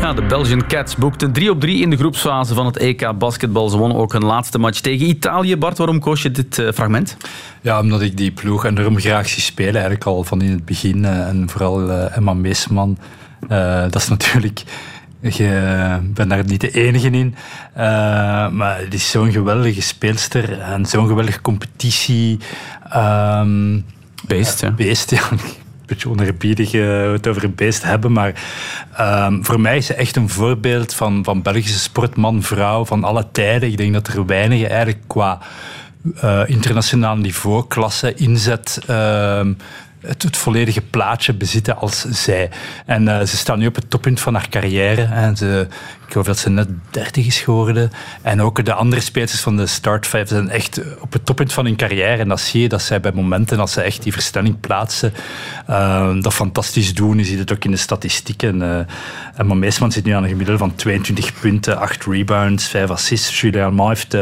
[0.00, 3.68] Ja, de Belgian Cats boekten 3 op 3 in de groepsfase van het EK basketbal.
[3.68, 5.56] Ze wonnen ook hun laatste match tegen Italië.
[5.56, 7.16] Bart, waarom koos je dit uh, fragment?
[7.60, 9.74] Ja, omdat ik die ploeg enorm graag zie spelen.
[9.74, 10.98] Eigenlijk al van in het begin.
[10.98, 12.98] Uh, en vooral Emma Meesman.
[13.88, 14.62] dat is natuurlijk
[15.20, 17.34] je bent daar niet de enige in.
[17.76, 17.82] Uh,
[18.48, 22.38] maar het is zo'n geweldige speelster en zo'n geweldige competitie.
[22.96, 23.84] Um,
[24.26, 24.70] beest, ja.
[24.70, 25.30] Beest, ja.
[25.30, 25.38] Een
[25.86, 28.42] beetje onerbiedig uh, het over een beest hebben, maar
[29.00, 33.26] um, voor mij is ze echt een voorbeeld van, van Belgische sportman, vrouw van alle
[33.32, 33.68] tijden.
[33.68, 35.38] Ik denk dat er weinigen eigenlijk qua
[36.24, 38.80] uh, internationaal niveau, klasse, inzet
[40.00, 42.50] het, volledige plaatje bezitten als zij.
[42.86, 45.02] En uh, ze staan nu op het toppunt van haar carrière.
[45.02, 45.66] En ze,
[46.06, 47.90] ik geloof dat ze net 30 is geworden.
[48.22, 51.64] En ook de andere spelers van de Start 5 zijn echt op het toppunt van
[51.64, 52.16] hun carrière.
[52.16, 55.12] En dat zie je dat zij bij momenten als ze echt die verstelling plaatsen,
[55.70, 57.18] uh, dat fantastisch doen.
[57.18, 58.60] Je ziet het ook in de statistieken.
[58.60, 58.78] Uh,
[59.34, 63.40] en maar Meesman zit nu aan een gemiddelde van 22 punten, 8 rebounds, 5 assists.
[63.40, 64.16] Julian Ma heeft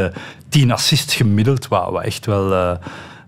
[0.49, 2.77] 10 assists gemiddeld, wat, wat echt wel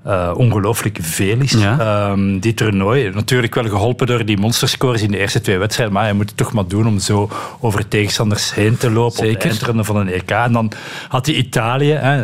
[0.07, 1.51] uh, ongelooflijk veel is.
[1.51, 2.09] Ja.
[2.09, 6.07] Um, die toernooi, natuurlijk wel geholpen door die monsterscores in de eerste twee wedstrijden, maar
[6.07, 9.69] je moet het toch maar doen om zo over tegenstanders heen te lopen Zeker.
[9.69, 10.31] op de van een EK.
[10.31, 10.71] En dan
[11.07, 12.23] had hij Italië, hè,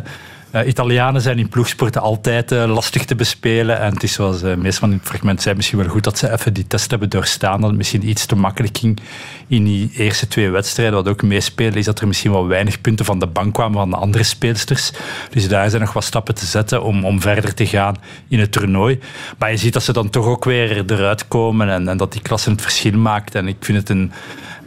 [0.56, 3.80] Uh, Italianen zijn in ploegsporten altijd uh, lastig te bespelen.
[3.80, 6.32] En het is zoals uh, meest van het fragment zei, misschien wel goed dat ze
[6.32, 7.60] even die test hebben doorstaan.
[7.60, 9.00] Dat het misschien iets te makkelijk ging
[9.48, 10.96] in die eerste twee wedstrijden.
[10.96, 13.90] Wat ook meespelen is dat er misschien wel weinig punten van de bank kwamen van
[13.90, 14.92] de andere speelsters.
[15.30, 17.96] Dus daar zijn nog wat stappen te zetten om, om verder te gaan
[18.28, 19.00] in het toernooi.
[19.38, 22.22] Maar je ziet dat ze dan toch ook weer eruit komen en, en dat die
[22.22, 23.36] klasse het verschil maakt.
[23.36, 24.12] En ik vind het een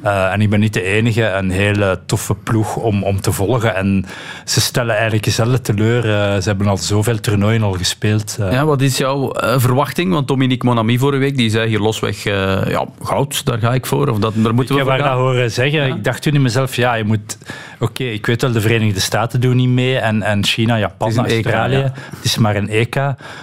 [0.04, 3.74] uh, en ik ben niet de enige, een hele toffe ploeg om, om te volgen.
[3.74, 4.04] En
[4.44, 6.04] ze stellen eigenlijk zelden teleur.
[6.04, 8.36] Uh, ze hebben al zoveel toernooien al gespeeld.
[8.40, 8.52] Uh.
[8.52, 10.12] Ja, wat is jouw verwachting?
[10.12, 14.08] Want Dominique Monami vorige week die zei hier losweg ja, goud, daar ga ik voor.
[14.08, 15.86] Of dat, daar moeten ik we heb haar dat horen zeggen.
[15.86, 15.94] Ja.
[15.94, 17.38] Ik dacht toen in mezelf, ja, je moet...
[17.78, 19.98] Oké, ik weet wel, de Verenigde Staten doen niet mee.
[19.98, 21.76] En, en China, Japan, Australië.
[21.76, 21.92] EK, ja.
[22.16, 22.94] Het is maar een EK.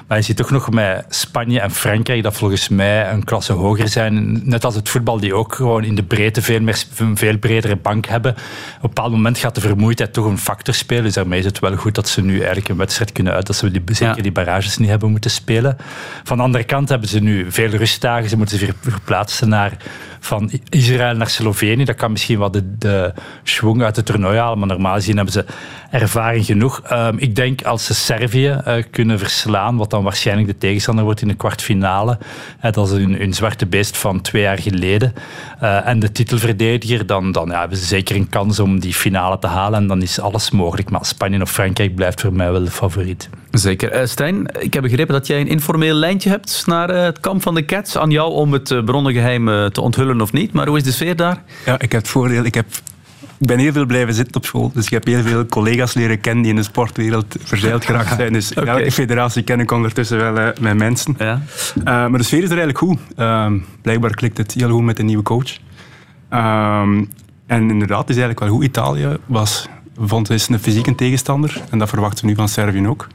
[0.08, 3.88] Maar je ziet toch nog met Spanje en Frankrijk dat volgens mij een klasse hoger
[3.88, 4.42] zijn.
[4.44, 7.76] Net als het voetbal, die ook gewoon in de breedte veel, meer, een veel bredere
[7.76, 8.32] bank hebben.
[8.32, 8.38] Op
[8.84, 11.04] een bepaald moment gaat de vermoeidheid toch een factor spelen.
[11.04, 13.48] Dus daarmee is het wel goed dat ze nu eigenlijk een wedstrijd kunnen uit.
[13.48, 15.78] Dat ze die, zeker die barrages niet hebben moeten spelen.
[16.24, 18.30] Van de andere kant hebben ze nu veel rustdagen.
[18.30, 19.78] Ze moeten zich verplaatsen naar
[20.26, 21.86] van Israël naar Slovenië.
[21.86, 25.34] Dat kan misschien wat de, de schwung uit het toernooi halen, maar normaal gezien hebben
[25.34, 25.46] ze
[25.92, 26.82] ervaring genoeg.
[26.92, 31.22] Um, ik denk als ze Servië uh, kunnen verslaan, wat dan waarschijnlijk de tegenstander wordt
[31.22, 32.18] in de kwartfinale,
[32.66, 35.14] uh, dat is hun, hun, zwarte beest van twee jaar geleden,
[35.64, 39.40] uh, en de titelverdediger, dan, dan ja, hebben ze zeker een kans om die finale
[39.40, 40.90] te halen en dan is alles mogelijk.
[40.90, 43.30] Maar Spanje of Frankrijk blijft voor mij wel de favoriet.
[43.52, 44.08] Zeker.
[44.08, 47.66] Stijn, ik heb begrepen dat jij een informeel lijntje hebt naar het kamp van de
[47.66, 47.98] Cats.
[47.98, 51.44] Aan jou om het bronnengeheim te onthullen of niet, maar hoe is de sfeer daar?
[51.66, 52.66] Ja, ik heb het voordeel, ik heb
[53.38, 54.72] ik ben heel veel blijven zitten op school.
[54.74, 58.34] Dus ik heb heel veel collega's leren kennen die in de sportwereld verzeild geraakt zijn.
[58.34, 58.78] Dus okay.
[58.78, 61.16] elke federatie ken ik ondertussen wel uh, met mensen.
[61.20, 61.42] Ja.
[61.78, 62.98] Uh, maar de sfeer is er eigenlijk goed.
[63.18, 65.58] Uh, blijkbaar klikt het heel goed met de nieuwe coach.
[67.46, 68.64] En inderdaad, het is eigenlijk wel goed.
[68.64, 69.68] Italië was,
[69.98, 71.62] vond is een fysieke tegenstander.
[71.70, 73.08] En dat verwachten we nu van Servië ook.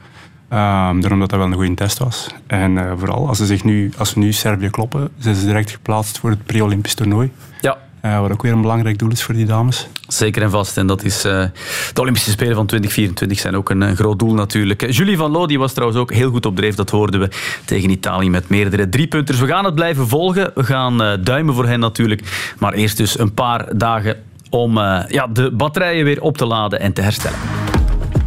[0.53, 2.27] Um, daarom dat dat wel een goede test was.
[2.47, 5.71] En uh, vooral, als, ze zich nu, als we nu Servië kloppen, zijn ze direct
[5.71, 7.31] geplaatst voor het pre-Olympisch toernooi.
[7.61, 7.77] Ja.
[8.05, 9.87] Uh, wat ook weer een belangrijk doel is voor die dames.
[10.07, 10.77] Zeker en vast.
[10.77, 11.45] En dat is uh,
[11.93, 14.91] de Olympische Spelen van 2024 zijn ook een, een groot doel natuurlijk.
[14.91, 16.75] Julie van Loo die was trouwens ook heel goed op dreef.
[16.75, 17.29] Dat hoorden we
[17.65, 19.39] tegen Italië met meerdere driepunters.
[19.39, 20.51] We gaan het blijven volgen.
[20.55, 22.53] We gaan uh, duimen voor hen natuurlijk.
[22.59, 24.17] Maar eerst dus een paar dagen
[24.49, 27.39] om ja, de batterijen weer op te laden en te herstellen.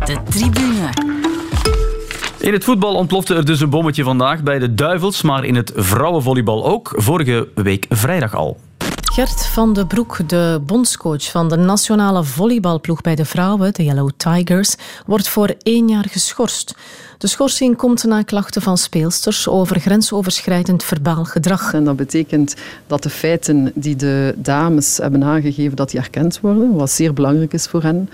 [0.04, 0.88] De tribune.
[2.44, 5.72] In het voetbal ontplofte er dus een bommetje vandaag bij de Duivels, maar in het
[5.76, 6.92] vrouwenvolleybal ook.
[6.96, 8.60] Vorige week vrijdag al.
[9.14, 14.11] Gert van de Broek, de bondscoach van de nationale volleybalploeg bij de vrouwen, de Yellow
[14.16, 14.74] Tigers,
[15.07, 16.74] wordt voor één jaar geschorst.
[17.18, 21.74] De schorsing komt na klachten van speelsters over grensoverschrijdend verbaal gedrag.
[21.74, 22.55] En dat betekent
[22.87, 27.53] dat de feiten die de dames hebben aangegeven, dat die erkend worden, wat zeer belangrijk
[27.53, 28.09] is voor hen.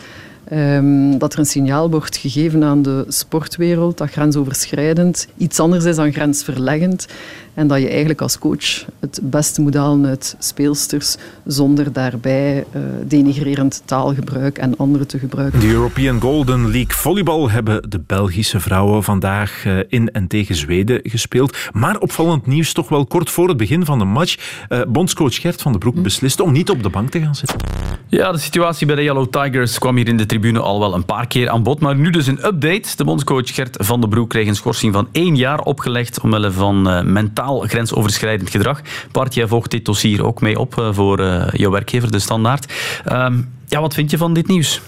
[0.52, 5.96] Um, dat er een signaal wordt gegeven aan de sportwereld dat grensoverschrijdend iets anders is
[5.96, 7.06] dan grensverleggend.
[7.54, 12.82] En dat je eigenlijk als coach het beste moet halen uit speelsters zonder daarbij uh,
[13.04, 15.60] denigrerend taalgebruik en andere te gebruiken.
[15.60, 21.00] De European Golden League volleybal hebben de Belgische vrouwen vandaag uh, in en tegen Zweden
[21.02, 21.56] gespeeld.
[21.72, 24.64] Maar opvallend nieuws toch wel kort voor het begin van de match.
[24.68, 27.58] Uh, bondscoach Gert van den Broek besliste om niet op de bank te gaan zitten.
[28.06, 31.04] Ja, de situatie bij de Yellow Tigers kwam hier in de tribune al wel een
[31.04, 31.80] paar keer aan bod.
[31.80, 32.96] Maar nu dus een update.
[32.96, 37.12] De bondscoach Gert van den Broek kreeg een schorsing van één jaar opgelegd omwille van
[37.12, 38.80] mentaal grensoverschrijdend gedrag.
[39.12, 42.72] Bart, jij volgt dit dossier ook mee op eh, voor uh, jouw werkgever, De Standaard.
[43.12, 44.80] Um, ja, wat vind je van dit nieuws?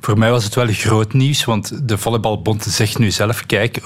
[0.00, 3.80] Voor mij was het wel groot nieuws, want de Volleybalbond zegt nu zelf, kijk,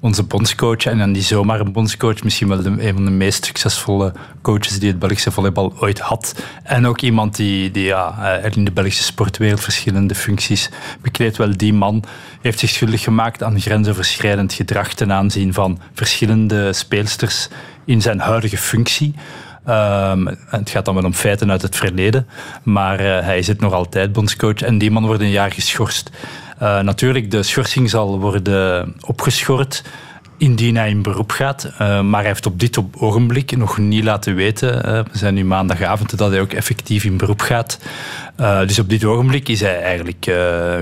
[0.00, 4.12] onze bondscoach en dan die zomaar een bondscoach, misschien wel een van de meest succesvolle
[4.42, 6.42] coaches die het Belgische volleybal ooit had.
[6.62, 11.36] En ook iemand die, die ja, in de Belgische sportwereld verschillende functies bekleedt.
[11.36, 12.04] Wel, die man
[12.40, 17.48] heeft zich schuldig gemaakt aan grensoverschrijdend gedrag ten aanzien van verschillende speelsters
[17.84, 19.14] in zijn huidige functie.
[19.68, 22.26] Um, het gaat dan wel om feiten uit het verleden,
[22.62, 26.10] maar uh, hij zit nog altijd bondscoach en die man wordt een jaar geschorst.
[26.62, 29.82] Uh, natuurlijk, de schorsing zal worden opgeschort
[30.40, 31.64] indien hij in beroep gaat.
[31.72, 35.44] Uh, maar hij heeft op dit ogenblik nog niet laten weten, uh, we zijn nu
[35.44, 37.78] maandagavond, dat hij ook effectief in beroep gaat.
[38.40, 40.30] Uh, dus op dit ogenblik is hij eigenlijk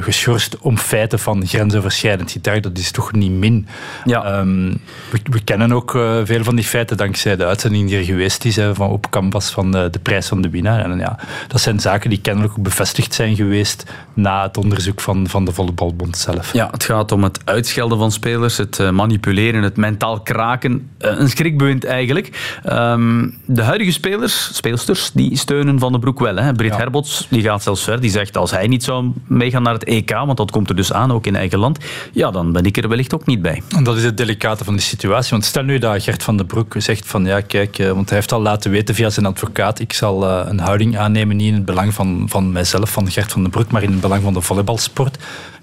[0.01, 2.61] geschorst om feiten van grensoverschrijdend gedrag.
[2.61, 3.67] Dat is toch niet min.
[4.05, 4.39] Ja.
[4.39, 5.91] Um, we, we, kennen ook
[6.25, 9.51] veel van die feiten dankzij de uitzending die er geweest is hè, van op canvas
[9.51, 10.85] van de, de, prijs van de winnaar.
[10.85, 11.19] En ja,
[11.49, 15.53] dat zijn zaken die kennelijk ook bevestigd zijn geweest na het onderzoek van, van de
[15.53, 16.53] Volleybaldbond zelf.
[16.53, 20.91] Ja, het gaat om het uitschelden van spelers, het manipuleren het mentaal kraken.
[20.99, 22.59] Eh, een schrikbewind eigenlijk.
[22.65, 26.37] Ehm, de huidige spelers, speelsters, die steunen Van den Broek wel.
[26.37, 26.53] Hè.
[26.53, 27.43] Britt Herbots die
[28.01, 30.93] Die zegt als hij niet zou meegaan naar het EK, want dat komt er dus
[30.93, 31.79] aan, ook in eigen land,
[32.13, 33.63] ja, dan ben ik er wellicht ook niet bij.
[33.69, 35.31] En dat is het delicate van die situatie.
[35.31, 38.19] Want stel nu dat Gert van den Broek zegt van ja, kijk, eh, want hij
[38.19, 41.55] heeft al laten weten via zijn advocaat, ik zal eh, een houding aannemen, niet in
[41.55, 44.33] het belang van, van mijzelf, van Gert van den Broek, maar in het belang van
[44.33, 45.19] de volleybalsport.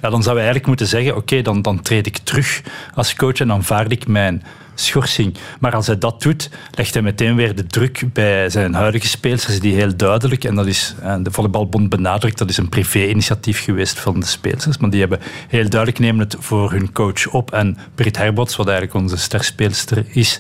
[0.09, 2.61] Dan zou hij eigenlijk moeten zeggen, oké, dan, dan treed ik terug
[2.93, 4.43] als coach en aanvaard ik mijn
[4.75, 5.37] schorsing.
[5.59, 9.59] Maar als hij dat doet, legt hij meteen weer de druk bij zijn huidige spelers,
[9.59, 14.19] die heel duidelijk, en dat is, de Volleybalbond benadrukt, dat is een privé-initiatief geweest van
[14.19, 17.53] de spelers, maar die hebben heel duidelijk nemen het voor hun coach op.
[17.53, 20.39] En Britt Herbots, wat eigenlijk onze sterspeelster is,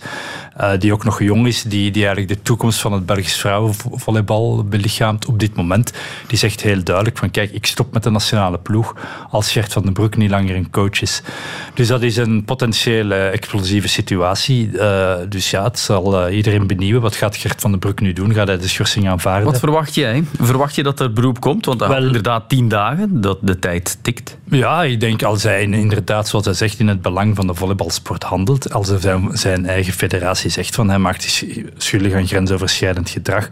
[0.61, 4.63] uh, die ook nog jong is, die, die eigenlijk de toekomst van het Belgisch vrouwenvolleybal
[4.63, 5.93] belichaamt op dit moment,
[6.27, 8.95] die zegt heel duidelijk van kijk, ik stop met de nationale ploeg
[9.29, 11.21] als Gert van den Broek niet langer een coach is.
[11.73, 17.01] Dus dat is een potentiële explosieve situatie uh, dus ja, het zal uh, iedereen benieuwen.
[17.01, 18.33] Wat gaat Gert van den Broek nu doen?
[18.33, 19.45] Gaat hij de schorsing aanvaarden?
[19.45, 20.23] Wat verwacht jij?
[20.39, 21.65] Verwacht je dat er beroep komt?
[21.65, 24.37] Want Wel, inderdaad tien dagen, dat de tijd tikt.
[24.49, 28.23] Ja, ik denk als hij inderdaad, zoals hij zegt, in het belang van de volleybalsport
[28.23, 33.09] handelt, als hij zijn, zijn eigen federatie zegt van hij maakt zich schuldig aan grensoverschrijdend
[33.09, 33.47] gedrag,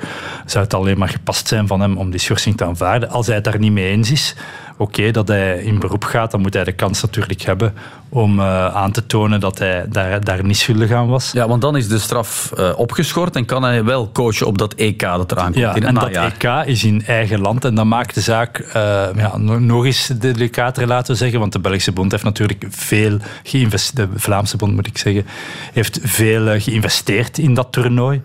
[0.45, 3.09] zou het alleen maar gepast zijn van hem om die schorsing te aanvaarden.
[3.09, 4.35] Als hij het daar niet mee eens is,
[4.77, 7.73] oké, dat hij in beroep gaat, dan moet hij de kans natuurlijk hebben
[8.09, 11.31] om uh, aan te tonen dat hij daar, daar niet schuldig aan was.
[11.31, 14.73] Ja, want dan is de straf uh, opgeschort en kan hij wel coachen op dat
[14.73, 15.57] EK dat er aankomt.
[15.57, 18.73] Ja, in en dat EK is in eigen land en dat maakt de zaak uh,
[19.15, 24.11] ja, nog eens delicater, laten we zeggen, want de Belgische bond heeft natuurlijk veel geïnvesteerd,
[24.13, 25.25] de Vlaamse bond moet ik zeggen,
[25.73, 28.21] heeft veel geïnvesteerd in dat toernooi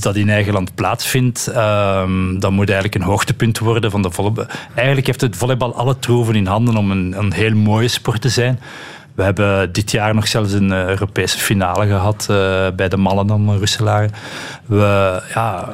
[0.00, 4.46] dat in eigen land plaatsvindt, um, dat moet eigenlijk een hoogtepunt worden van de volleybal.
[4.74, 8.28] Eigenlijk heeft het volleybal alle troeven in handen om een, een heel mooie sport te
[8.28, 8.60] zijn.
[9.14, 12.36] We hebben dit jaar nog zelfs een eh, Europese finale gehad uh,
[12.76, 14.10] bij de mannen dan Russelaar.
[14.66, 15.68] We, ja,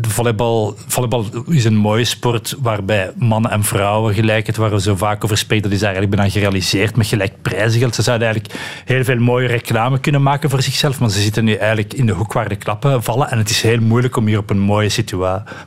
[0.00, 4.96] de volleybal, volleybal is een mooie sport waarbij mannen en vrouwen gelijkheid, waar we zo
[4.96, 7.94] vaak over spreken, dat is eigenlijk bijna gerealiseerd met gelijk prijzengeld.
[7.94, 11.52] Ze zouden eigenlijk heel veel mooie reclame kunnen maken voor zichzelf, maar ze zitten nu
[11.52, 14.38] eigenlijk in de hoek waar de klappen vallen en het is heel moeilijk om hier
[14.38, 14.90] op een mooie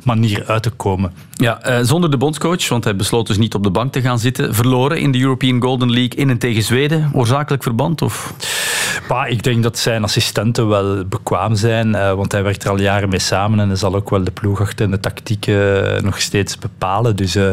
[0.04, 1.14] manier uit te komen.
[1.34, 4.20] Ja, eh, zonder de bondscoach, want hij besloot dus niet op de bank te gaan
[4.20, 7.12] zitten, verloren in de European Golden League in en tegen Zweden.
[7.14, 8.02] Oorzakelijk verband?
[8.02, 8.34] Of?
[9.08, 12.80] Bah, ik denk dat zijn assistenten wel bekwaam zijn, uh, want hij werkt er al
[12.80, 16.02] jaren mee samen en hij zal ook wel de ploeg achter en de tactieken eh,
[16.02, 17.16] nog steeds bepalen.
[17.16, 17.50] Dus, uh,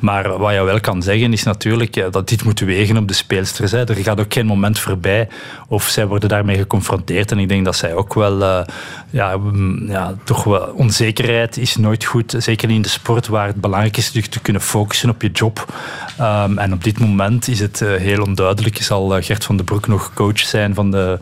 [0.00, 3.72] maar wat je wel kan zeggen is natuurlijk dat dit moet wegen op de speelsters.
[3.72, 5.28] Er gaat ook geen moment voorbij
[5.68, 7.30] of zij worden daarmee geconfronteerd.
[7.30, 8.64] En ik denk dat zij ook wel,
[9.10, 12.34] ja, mm, ja, toch wel, onzekerheid is nooit goed.
[12.38, 15.72] Zeker in de sport waar het belangrijk is te kunnen focussen op je job.
[16.20, 18.76] Um, en op dit moment is het heel onduidelijk.
[18.76, 21.18] Zal Gert van den Broek nog coach zijn van de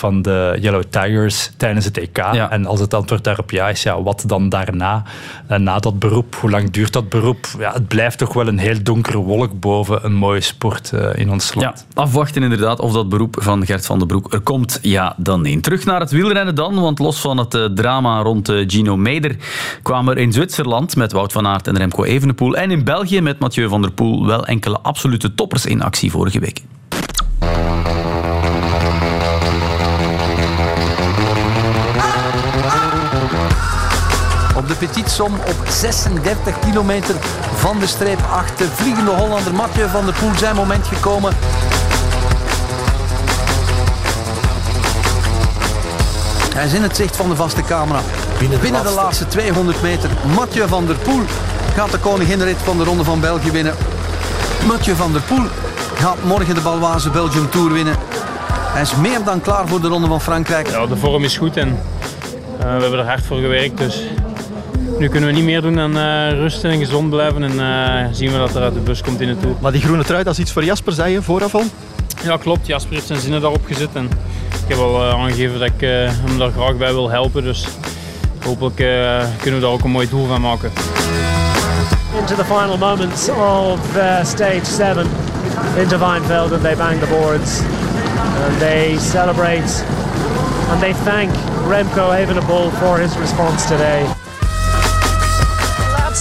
[0.00, 2.18] van de Yellow Tigers tijdens het EK.
[2.18, 5.02] En als het antwoord daarop ja is, ja, wat dan daarna?
[5.46, 7.46] En eh, na dat beroep, hoe lang duurt dat beroep?
[7.58, 11.30] Ja, het blijft toch wel een heel donkere wolk boven een mooie sport uh, in
[11.30, 11.86] ons land.
[11.94, 14.78] Ja, afwachten inderdaad of dat beroep van Gert van den Broek er komt.
[14.82, 15.60] Ja, dan nee.
[15.60, 19.36] Terug naar het wielrennen dan, want los van het uh, drama rond Gino Meder
[19.82, 23.38] kwamen er in Zwitserland met Wout van Aert en Remco Evenepoel en in België met
[23.38, 26.62] Mathieu van der Poel wel enkele absolute toppers in actie vorige week.
[34.66, 37.14] De Petit Som op 36 kilometer
[37.54, 38.66] van de streep achter.
[38.74, 41.32] Vliegende Hollander Mathieu van der Poel zijn moment gekomen.
[46.54, 48.00] Hij is in het zicht van de vaste camera.
[48.38, 50.10] Binnen de, Binnen de laatste 200 meter.
[50.36, 51.22] Mathieu van der Poel
[51.74, 53.74] gaat de koninginrit van de Ronde van België winnen.
[54.66, 55.44] Mathieu van der Poel
[55.94, 57.94] gaat morgen de Balwaze Belgium Tour winnen.
[58.72, 60.68] Hij is meer dan klaar voor de Ronde van Frankrijk.
[60.68, 63.78] Ja, de vorm is goed en uh, we hebben er hard voor gewerkt.
[63.78, 64.02] Dus
[65.00, 68.32] nu kunnen we niet meer doen dan uh, rusten en gezond blijven en uh, zien
[68.32, 69.56] we dat er uit de bus komt in het toer.
[69.60, 71.62] Maar die groene trui, dat is iets voor Jasper, zei je vooraf al?
[72.22, 72.66] Ja, klopt.
[72.66, 74.04] Jasper heeft zijn zinnen daarop gezet en
[74.52, 77.42] ik heb al uh, aangegeven dat ik hem daar graag bij wil helpen.
[77.42, 77.66] Dus
[78.44, 78.76] hopelijk
[79.40, 80.70] kunnen we daar ook een mooi doel van maken.
[82.18, 83.80] Into the final moments of
[84.22, 85.06] stage 7
[85.78, 87.60] into Weinfeld and they bang the boards
[88.46, 89.84] and they celebrate
[90.70, 91.30] and they thank
[91.68, 94.02] Remco Evenepoel for his response today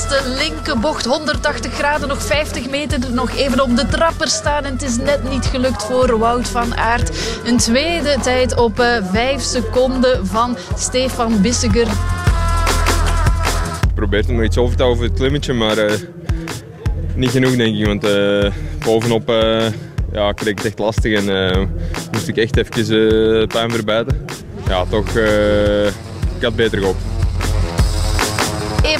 [0.09, 4.65] laatste linkerbocht, 180 graden, nog 50 meter, nog even op de trapper staan.
[4.65, 7.11] En het is net niet gelukt voor Wout van Aert.
[7.45, 11.87] Een tweede tijd op uh, eh, 5 seconden van Stefan Bissiger.
[13.81, 15.93] Ik probeer nog iets over te over het klimmetje, maar uh,
[17.15, 17.85] niet genoeg denk ik.
[17.85, 18.51] Want uh,
[18.85, 19.27] bovenop
[20.11, 21.65] ja, kreeg ik het echt lastig en eh,
[22.11, 24.25] moest ik echt even pijn verbijten.
[24.67, 25.15] Ja, toch,
[26.37, 27.18] ik had beter gehoopt.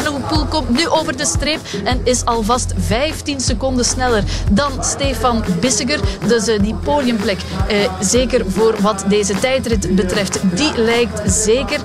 [0.09, 5.99] Evenepoel komt nu over de streep en is alvast 15 seconden sneller dan Stefan Bissiger.
[6.27, 7.37] Dus uh, die podiumplek,
[7.71, 11.79] uh, zeker voor wat deze tijdrit betreft, die lijkt zeker.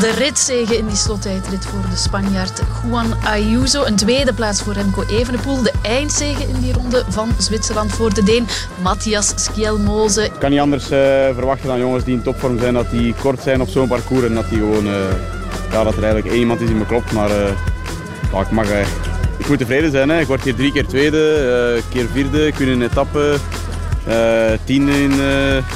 [0.00, 3.84] De ritzege in die slottijdrit voor de Spanjaard Juan Ayuso.
[3.84, 5.62] Een tweede plaats voor Remco Evenepoel.
[5.62, 8.46] De eindzege in die ronde van Zwitserland voor de Deen
[8.82, 10.24] Matthias Skjelmoze.
[10.24, 10.88] Ik kan niet anders uh,
[11.34, 14.34] verwachten dan jongens die in topvorm zijn, dat die kort zijn op zo'n parcours en
[14.34, 14.86] dat die gewoon
[15.74, 17.12] ja, dat er eigenlijk één iemand is die me klopt.
[17.12, 18.80] Maar uh, ik, mag, uh,
[19.38, 20.08] ik moet tevreden zijn.
[20.08, 20.20] Hè.
[20.20, 22.46] Ik word hier drie keer tweede, uh, keer vierde.
[22.46, 23.36] Ik win een etappe.
[24.64, 25.12] tiende in,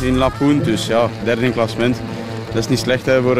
[0.03, 0.63] in Lapoen.
[0.63, 2.01] Dus ja, derde in klassement.
[2.47, 3.37] Dat is niet slecht hè, voor,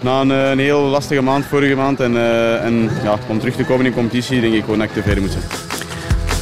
[0.00, 2.00] na een, een, heel lastige maand vorige maand.
[2.00, 2.16] En,
[2.62, 5.32] en ja, om terug te komen in competitie denk ik gewoon dat ik tevreden moet
[5.32, 5.69] zijn.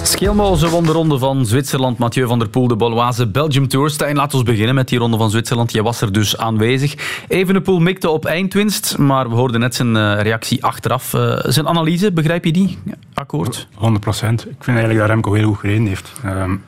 [0.08, 1.98] Scheelmoze won de ronde van Zwitserland.
[1.98, 3.90] Mathieu van der Poel, de Baloise Belgium Tour.
[3.90, 5.72] Stijn, laten we beginnen met die ronde van Zwitserland.
[5.72, 7.22] Jij was er dus aanwezig.
[7.28, 11.14] Evenepoel mikte op eindwinst, maar we hoorden net zijn uh, reactie achteraf.
[11.14, 12.78] Uh, zijn analyse, begrijp je die?
[13.14, 13.68] Akkoord?
[13.74, 14.40] 100 procent.
[14.40, 16.12] Ik vind eigenlijk dat Remco heel goed gereden heeft.
[16.24, 16.62] Um,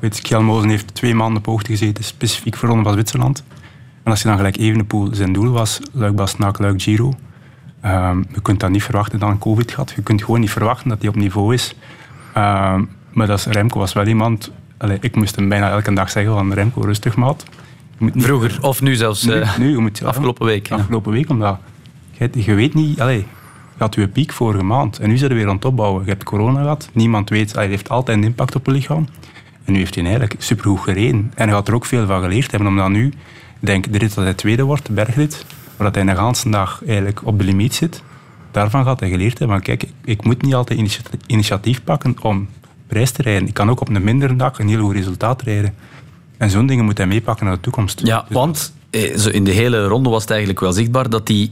[0.00, 0.28] weet,
[0.64, 3.44] heeft twee maanden op hoogte gezeten, specifiek voor de ronde van Zwitserland.
[4.02, 7.12] En als je dan gelijk Evenepoel zijn doel was, luik Bastenaak, luik Giro.
[7.84, 9.92] Um, je kunt dat niet verwachten dat een covid gaat.
[9.96, 11.74] Je kunt gewoon niet verwachten dat hij op niveau is
[12.36, 12.74] uh,
[13.12, 14.52] maar dat is, Remco was wel iemand...
[15.00, 17.44] Ik moest hem bijna elke dag zeggen van Remco, rustig maat.
[18.14, 19.22] Vroeger, of nu zelfs?
[19.22, 20.70] Nu, uh, nu je moet, afgelopen week.
[20.70, 21.58] Afgelopen week, omdat
[22.10, 23.00] je, je weet niet...
[23.00, 23.18] Allez,
[23.76, 26.04] je had je piek vorige maand en nu zijn we weer aan het opbouwen.
[26.04, 27.54] Je hebt corona gehad, niemand weet...
[27.54, 29.08] Hij heeft altijd een impact op je lichaam.
[29.64, 31.32] En nu heeft hij eigenlijk supergoed gereden.
[31.34, 33.06] En hij had er ook veel van geleerd hebben, omdat nu...
[33.60, 35.46] Ik denk, de rit dat hij tweede wordt, bergrit,
[35.76, 38.02] waar hij de hele dag eigenlijk op de limiet zit
[38.56, 39.62] daarvan gaat hij geleerd hebben.
[39.62, 42.48] Kijk, ik moet niet altijd initiatief pakken om
[42.86, 43.48] prijs te rijden.
[43.48, 45.74] Ik kan ook op een mindere dag een heel goed resultaat rijden.
[46.36, 48.00] En zo'n dingen moet hij meepakken naar de toekomst.
[48.04, 51.50] Ja, want eh, in de hele ronde was het eigenlijk wel zichtbaar dat hij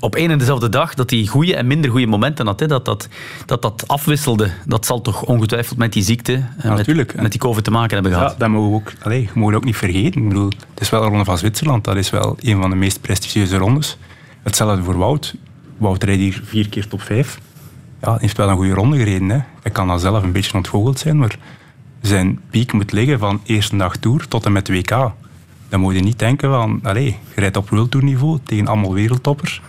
[0.00, 2.60] op één en dezelfde dag dat hij goede en minder goede momenten had.
[2.60, 3.08] Hè, dat, dat,
[3.46, 4.50] dat dat afwisselde.
[4.66, 8.12] Dat zal toch ongetwijfeld met die ziekte, ja, met, met, die COVID te maken hebben
[8.12, 8.30] gehad.
[8.30, 10.22] Ja, dat mogen we ook, allez, mogen ook niet vergeten.
[10.22, 11.84] Ik bedoel, het is wel de ronde van Zwitserland.
[11.84, 13.96] Dat is wel een van de meest prestigieuze rondes.
[14.42, 15.34] Hetzelfde voor Wout.
[15.82, 17.40] Wouter rijdt hier vier keer top vijf.
[18.00, 19.28] Ja, heeft wel een goede ronde gereden.
[19.28, 19.38] Hè.
[19.62, 21.36] Hij kan dan zelf een beetje ontgoocheld zijn, maar
[22.00, 25.12] zijn piek moet liggen van eerste dag Tour tot en met WK.
[25.68, 29.60] Dan moet je niet denken van, allez, je rijdt op World niveau tegen allemaal wereldtoppers.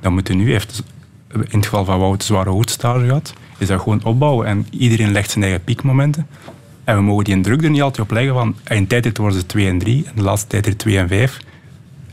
[0.00, 0.82] Dan moet je nu, heeft
[1.28, 5.30] in het geval van Wout zware hoofdstage gehad, is dat gewoon opbouwen en iedereen legt
[5.30, 6.26] zijn eigen piekmomenten.
[6.84, 9.46] En we mogen die druk er niet altijd op leggen van, in tijdrit worden ze
[9.46, 11.40] 2 en 3 en de laatste tijdrit 2 en 5.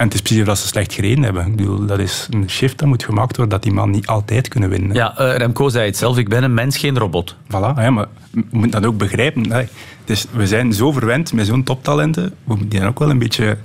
[0.04, 1.46] En het is precies dat ze slecht gereden hebben.
[1.46, 4.48] Ik bedoel, dat is een shift dat moet gemaakt worden, dat die man niet altijd
[4.48, 4.96] kunnen winnen.
[4.96, 7.36] Ja, uh, Remco zei het zelf, ik ben een mens, geen robot.
[7.48, 9.68] Voilà, ja, maar we moeten dat ook begrijpen.
[10.06, 13.58] Dus we zijn zo verwend met zo'n toptalenten, we moeten die ook wel een beetje...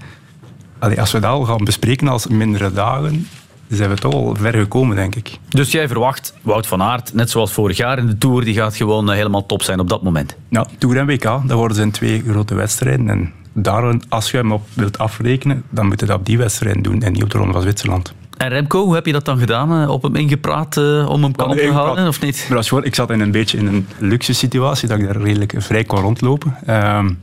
[0.78, 3.26] Allee, als we dat al gaan bespreken als mindere dagen,
[3.68, 5.38] zijn we toch al ver gekomen, denk ik.
[5.48, 8.76] Dus jij verwacht Wout van Aert, net zoals vorig jaar in de Tour, die gaat
[8.76, 10.36] gewoon eh, helemaal top zijn op dat moment?
[10.48, 13.08] Ja, Tour en WK, dat worden zijn twee grote wedstrijden.
[13.08, 16.84] En daar, als je hem op wilt afrekenen, dan moet je dat op die wedstrijd
[16.84, 18.14] doen en niet op de Ronde van Zwitserland.
[18.36, 19.82] En Remco, hoe heb je dat dan gedaan?
[19.82, 22.46] Eh, op hem ingepraat uh, om hem kalm te houden, of niet?
[22.48, 25.54] Maar als ik zat in een beetje in een luxe situatie, dat ik daar redelijk
[25.56, 26.56] vrij kon rondlopen.
[26.68, 27.18] Um,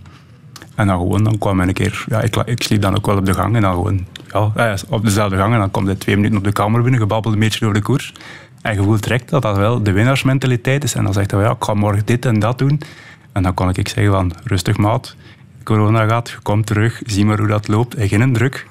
[0.76, 2.06] en dan gewoon, dan kwam een keer...
[2.08, 4.06] Ja, ik, ik, sliep dan ook wel op de gang en dan gewoon...
[4.32, 7.00] Ja, eh, op dezelfde gang en dan komt hij twee minuten op de kamer binnen,
[7.00, 8.14] gebabbeld een beetje door de koers.
[8.62, 10.94] En je voelt direct dat dat wel de winnaarsmentaliteit is.
[10.94, 12.82] En dan zegt hij, ja, ik ga morgen dit en dat doen.
[13.32, 15.16] En dan kon ik zeggen van, rustig maat,
[15.66, 17.96] corona gaat, je komt terug, zie maar hoe dat loopt.
[17.96, 18.68] En geen druk.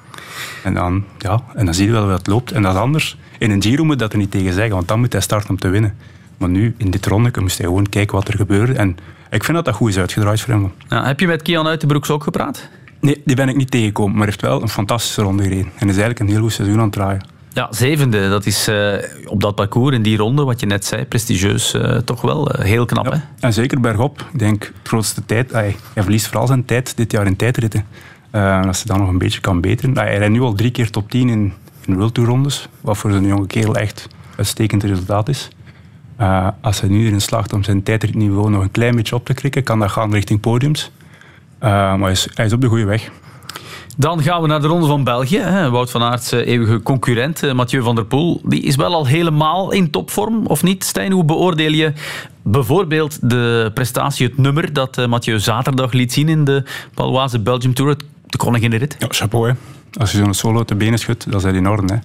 [0.63, 2.51] En dan, ja, en dan zie je wel hoe dat loopt.
[2.51, 3.17] En dat is anders.
[3.37, 5.59] In een Giro moet dat er niet tegen zeggen, want dan moet hij starten om
[5.59, 5.97] te winnen.
[6.37, 8.73] Maar nu, in dit ronde, moest hij gewoon kijken wat er gebeurde.
[8.73, 8.97] En
[9.29, 10.71] ik vind dat dat goed is uitgedraaid voor hem.
[10.89, 12.69] Ja, heb je met Kian Uitenbroeks ook gepraat?
[12.99, 15.71] Nee, die ben ik niet tegengekomen, maar heeft wel een fantastische ronde gereden.
[15.75, 17.34] En is eigenlijk een heel goed seizoen aan het draaien.
[17.55, 18.29] Ja, zevende.
[18.29, 18.93] Dat is uh,
[19.25, 22.65] op dat parcours in die ronde, wat je net zei, prestigieus, uh, toch wel uh,
[22.65, 23.05] heel knap.
[23.05, 23.17] Ja, hè?
[23.39, 24.25] En zeker bergop.
[24.33, 27.85] Ik denk, de grootste tijd, hij, hij verliest vooral zijn tijd dit jaar in tijdritten.
[28.31, 29.97] als hij dan nog een beetje kan beteren.
[29.97, 31.53] Hij rijdt nu al drie keer top 10 in,
[31.85, 35.49] in World Tour rondes, wat voor zo'n jonge kerel echt uitstekend resultaat is.
[36.61, 39.63] als hij nu erin slaagt om zijn tijdritniveau nog een klein beetje op te krikken,
[39.63, 40.91] kan dat gaan richting podiums.
[41.59, 43.11] maar hij is, hij is op de goede weg.
[43.97, 45.43] Dan gaan we naar de Ronde van België.
[45.71, 48.41] Wout van Aerts eh, eeuwige concurrent, eh, Mathieu van der Poel.
[48.43, 50.83] Die is wel al helemaal in topvorm, of niet?
[50.83, 51.93] Stijn, hoe beoordeel je
[52.41, 57.73] bijvoorbeeld de prestatie, het nummer dat eh, Mathieu zaterdag liet zien in de Paloise Belgium
[57.73, 58.95] Tour, de koningin in de rit?
[58.99, 59.47] Ja, chapeau.
[59.47, 59.55] Hè.
[59.99, 61.93] Als je zo'n solo te benen schudt, dat is in orde.
[61.93, 61.99] Hè.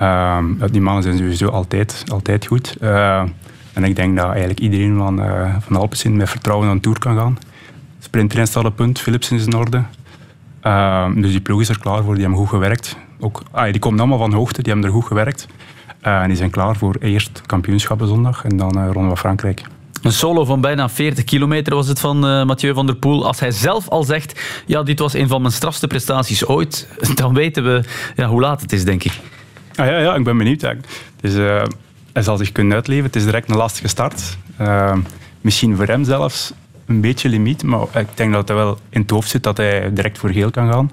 [0.00, 2.76] Uh, die mannen zijn sowieso altijd, altijd goed.
[3.72, 6.98] En ik denk dat eigenlijk iedereen van, uh, van Alpecin met vertrouwen aan de Tour
[6.98, 7.38] kan gaan.
[8.64, 9.82] Op punt, Philipsen is in orde.
[10.68, 12.96] Uh, dus die ploeg is er klaar voor, die hebben goed gewerkt.
[13.20, 15.46] Ook, ah, die komen allemaal van hoogte, die hebben er goed gewerkt.
[16.06, 19.62] Uh, en die zijn klaar voor eerst kampioenschappen zondag en dan uh, Ronde van Frankrijk.
[20.02, 23.26] Een solo van bijna 40 kilometer was het van uh, Mathieu van der Poel.
[23.26, 27.34] Als hij zelf al zegt, ja, dit was een van mijn strafste prestaties ooit, dan
[27.34, 27.84] weten we
[28.16, 29.12] ja, hoe laat het is, denk ik.
[29.74, 30.74] Ah, ja, ja, ik ben benieuwd.
[31.20, 31.62] Dus, uh,
[32.12, 33.04] hij zal zich kunnen uitleven.
[33.04, 34.36] Het is direct een lastige start.
[34.60, 34.96] Uh,
[35.40, 36.52] misschien voor hem zelfs
[36.88, 39.92] een beetje limiet, maar ik denk dat hij wel in het hoofd zit dat hij
[39.92, 40.90] direct voor geel kan gaan.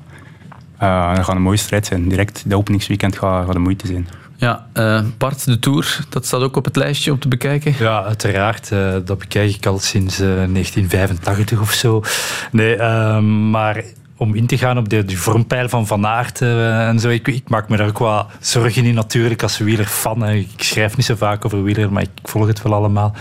[0.81, 2.09] Uh, dat gaat een mooie strijd zijn.
[2.09, 4.07] Direct de openingsweekend gaat, gaat de moeite zijn.
[4.37, 7.75] Ja, uh, Bart, de Tour, dat staat ook op het lijstje om te bekijken.
[7.79, 8.71] Ja, uiteraard.
[8.71, 12.03] Uh, dat bekijk ik al sinds uh, 1985 of zo.
[12.51, 12.77] Nee,
[13.21, 13.83] maar
[14.17, 17.09] om in te gaan op de, die vormpeil van Van Aert uh, en zo.
[17.09, 20.29] Ik, ik, maak me daar ook wel zorgen in natuurlijk als wielerfan.
[20.29, 23.15] Ik schrijf niet zo vaak over wieler, maar ik volg het wel allemaal.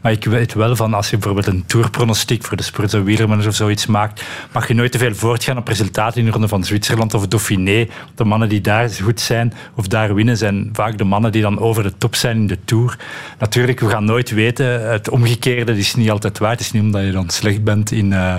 [0.00, 3.48] Maar ik weet wel van als je bijvoorbeeld een tourpronostiek voor de Spurs of Wielermanager
[3.50, 6.64] of zoiets maakt, mag je nooit te veel voortgaan op resultaten in de Ronde van
[6.64, 7.86] Zwitserland of Dauphiné.
[8.14, 11.58] De mannen die daar goed zijn of daar winnen, zijn vaak de mannen die dan
[11.58, 12.98] over de top zijn in de Tour.
[13.38, 14.90] Natuurlijk, we gaan nooit weten.
[14.90, 16.50] Het omgekeerde is niet altijd waar.
[16.50, 18.10] Het is niet omdat je dan slecht bent in...
[18.10, 18.34] Uh,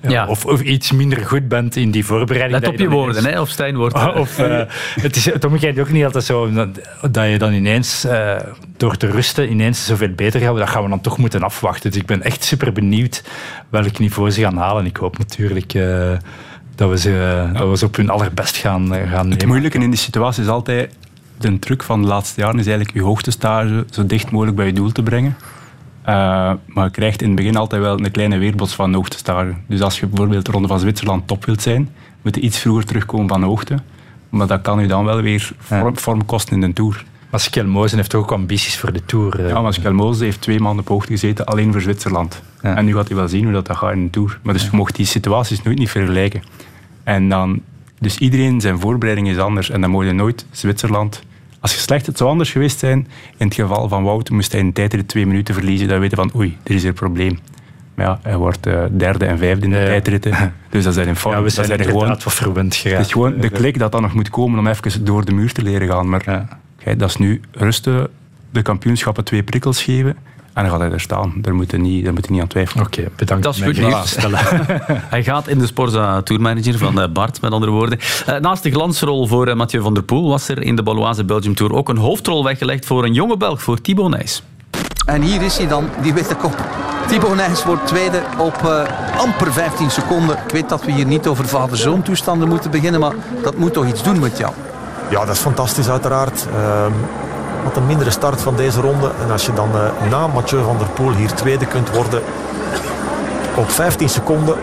[0.00, 0.26] ja.
[0.26, 2.60] of, of iets minder goed bent in die voorbereiding.
[2.60, 4.14] Let op je woorden, hè, of Stijn wordt.
[4.14, 4.60] Of, uh,
[5.06, 6.68] het is het omgekeerde ook niet altijd zo dat,
[7.10, 8.36] dat je dan ineens uh,
[8.76, 10.56] door te rusten ineens zoveel beter gaat.
[10.56, 11.90] Dat gaan we dan toch moeten afwachten.
[11.90, 13.24] Dus ik ben echt super benieuwd
[13.68, 14.86] welk niveau ze gaan halen.
[14.86, 15.72] Ik hoop natuurlijk
[16.74, 19.30] dat, we ze, dat we ze op hun allerbest gaan, gaan nemen.
[19.30, 20.94] Het moeilijke in die situatie is altijd
[21.38, 24.72] de truc van de laatste jaren is eigenlijk je hoogtestage zo dicht mogelijk bij je
[24.72, 25.36] doel te brengen.
[26.08, 26.14] Uh,
[26.66, 29.54] maar je krijgt in het begin altijd wel een kleine weerbots van hoogtestage.
[29.66, 31.88] Dus als je bijvoorbeeld de Ronde van Zwitserland top wilt zijn,
[32.22, 33.78] moet je iets vroeger terugkomen van hoogte.
[34.28, 37.04] Maar dat kan je dan wel weer vorm, vorm kosten in de Tour.
[37.30, 39.40] Maar Skelmozen heeft ook ambities voor de Tour.
[39.40, 39.48] Uh.
[39.48, 42.42] Ja, maar Skelmozen heeft twee maanden op hoogte gezeten, alleen voor Zwitserland.
[42.62, 42.76] Ja.
[42.76, 44.38] En nu gaat hij wel zien hoe dat, dat gaat in de Tour.
[44.42, 44.68] Maar dus ja.
[44.70, 46.42] je mocht die situaties nooit niet vergelijken.
[47.04, 47.60] En dan,
[47.98, 49.70] dus iedereen zijn voorbereiding is anders.
[49.70, 51.22] En dan moet je nooit Zwitserland
[51.60, 53.08] als je slecht, het zou anders geweest zijn.
[53.36, 55.88] In het geval van Wout moest hij in tijdrit twee minuten verliezen.
[55.88, 57.38] Dan weten van oei, er is er een probleem.
[57.94, 60.52] Maar ja, hij wordt uh, derde en vijfde in de ja, tijdritten.
[60.70, 61.34] Dus dat zijn in vorm.
[61.34, 62.98] Ja, we zijn, dat zijn gewoon wat verwend geraakt.
[62.98, 65.52] Het is gewoon de klik dat dan nog moet komen om even door de muur
[65.52, 66.08] te leren gaan.
[66.08, 66.48] Maar
[66.84, 66.94] ja.
[66.94, 68.08] dat is nu rusten,
[68.50, 70.16] de kampioenschappen twee prikkels geven.
[70.58, 71.32] En dan gaat hij er staan.
[71.36, 72.86] Daar moet je niet, daar moet je niet aan twijfelen.
[72.86, 73.44] Oké, okay, bedankt.
[73.44, 74.16] Dat is goed nieuws.
[75.14, 77.98] hij gaat in de Sporza Tourmanager van uh, Bart, met andere woorden.
[78.28, 81.24] Uh, naast de glansrol voor uh, Mathieu van der Poel was er in de Baloise
[81.24, 84.42] Belgium Tour ook een hoofdrol weggelegd voor een jonge Belg, voor Thibaut Nijs.
[85.06, 86.64] En hier is hij dan, die witte kop.
[87.08, 88.82] Thibaut Nijs wordt tweede op uh,
[89.18, 90.36] amper 15 seconden.
[90.46, 93.86] Ik weet dat we hier niet over vader-zoon toestanden moeten beginnen, maar dat moet toch
[93.86, 94.52] iets doen met jou?
[95.10, 96.46] Ja, dat is fantastisch uiteraard.
[96.54, 96.86] Uh,
[97.68, 99.10] wat een mindere start van deze ronde.
[99.22, 102.22] En als je dan uh, na Mathieu van der Poel hier tweede kunt worden
[103.54, 104.56] op 15 seconden.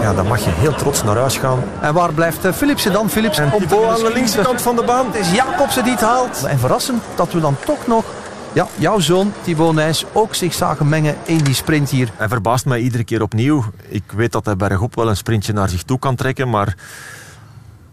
[0.00, 1.58] Ja, dan mag je heel trots naar huis gaan.
[1.80, 3.10] En waar blijft uh, Philipsen dan?
[3.10, 5.06] Philipsen en op aan de linkse kant van de baan.
[5.06, 6.44] Het is Jacobsen die het haalt.
[6.44, 8.04] En verrassend dat we dan toch nog
[8.52, 12.08] ja, jouw zoon Thibaut Nijs ook zich zagen mengen in die sprint hier.
[12.16, 13.64] Hij verbaast mij iedere keer opnieuw.
[13.88, 16.76] Ik weet dat hij bergop wel een sprintje naar zich toe kan trekken, maar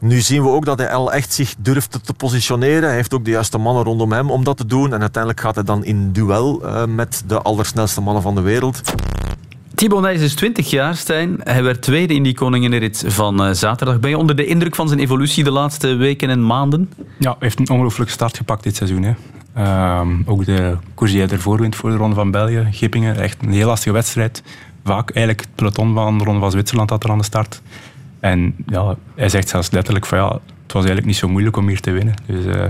[0.04, 2.84] nu zien we ook dat hij al echt zich durft te positioneren.
[2.84, 4.94] Hij heeft ook de juiste mannen rondom hem om dat te doen.
[4.94, 8.82] En uiteindelijk gaat hij dan in duel uh, met de allersnelste mannen van de wereld.
[9.76, 11.40] Thibaut Nijs is 20 jaar, Stijn.
[11.44, 14.00] Hij werd tweede in die koninginrit van uh, zaterdag.
[14.00, 16.90] Ben je onder de indruk van zijn evolutie de laatste weken en maanden?
[17.18, 19.04] Ja, hij heeft een ongelooflijke start gepakt dit seizoen.
[19.04, 19.14] Hè.
[19.58, 23.16] Uh, ook de koers die hij ervoor wint voor de Ronde van België, Gippingen.
[23.16, 24.44] Echt een heel lastige wedstrijd.
[24.84, 27.62] Vaak eigenlijk het peloton van de Ronde van Zwitserland had er aan de start.
[28.24, 30.28] En ja, hij zegt zelfs letterlijk van ja,
[30.64, 32.14] het was eigenlijk niet zo moeilijk om hier te winnen.
[32.26, 32.64] Dus uh,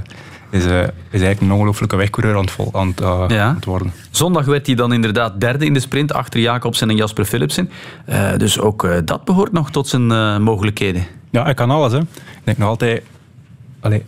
[0.49, 0.87] is, uh, is
[1.21, 3.43] eigenlijk een ongelooflijke wegcoureur aan het, aan, het, uh, ja.
[3.43, 3.93] aan het, worden.
[4.11, 7.69] Zondag werd hij dan inderdaad derde in de sprint achter Jacobsen en Jasper Philipsen.
[8.37, 11.05] dus ook dat behoort nog tot zijn mogelijkheden.
[11.29, 11.91] Ja, hij kan alles.
[11.91, 11.99] Hè.
[11.99, 13.03] Ik denk nog altijd,
[13.79, 14.03] allee,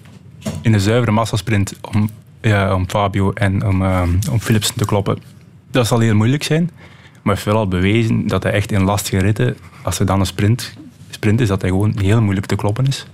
[0.62, 2.10] in de zuivere massasprint om,
[2.42, 3.84] ja, om Fabio en om,
[4.32, 5.18] om Philipsen te kloppen,
[5.72, 6.64] dat zal heel moeilijk zijn.
[6.64, 10.20] Maar hij heeft wel al bewezen dat hij echt in lastige ritten, als hij dan
[10.20, 10.74] een sprint
[11.10, 13.06] sprint is dat hij gewoon heel moeilijk te kloppen is.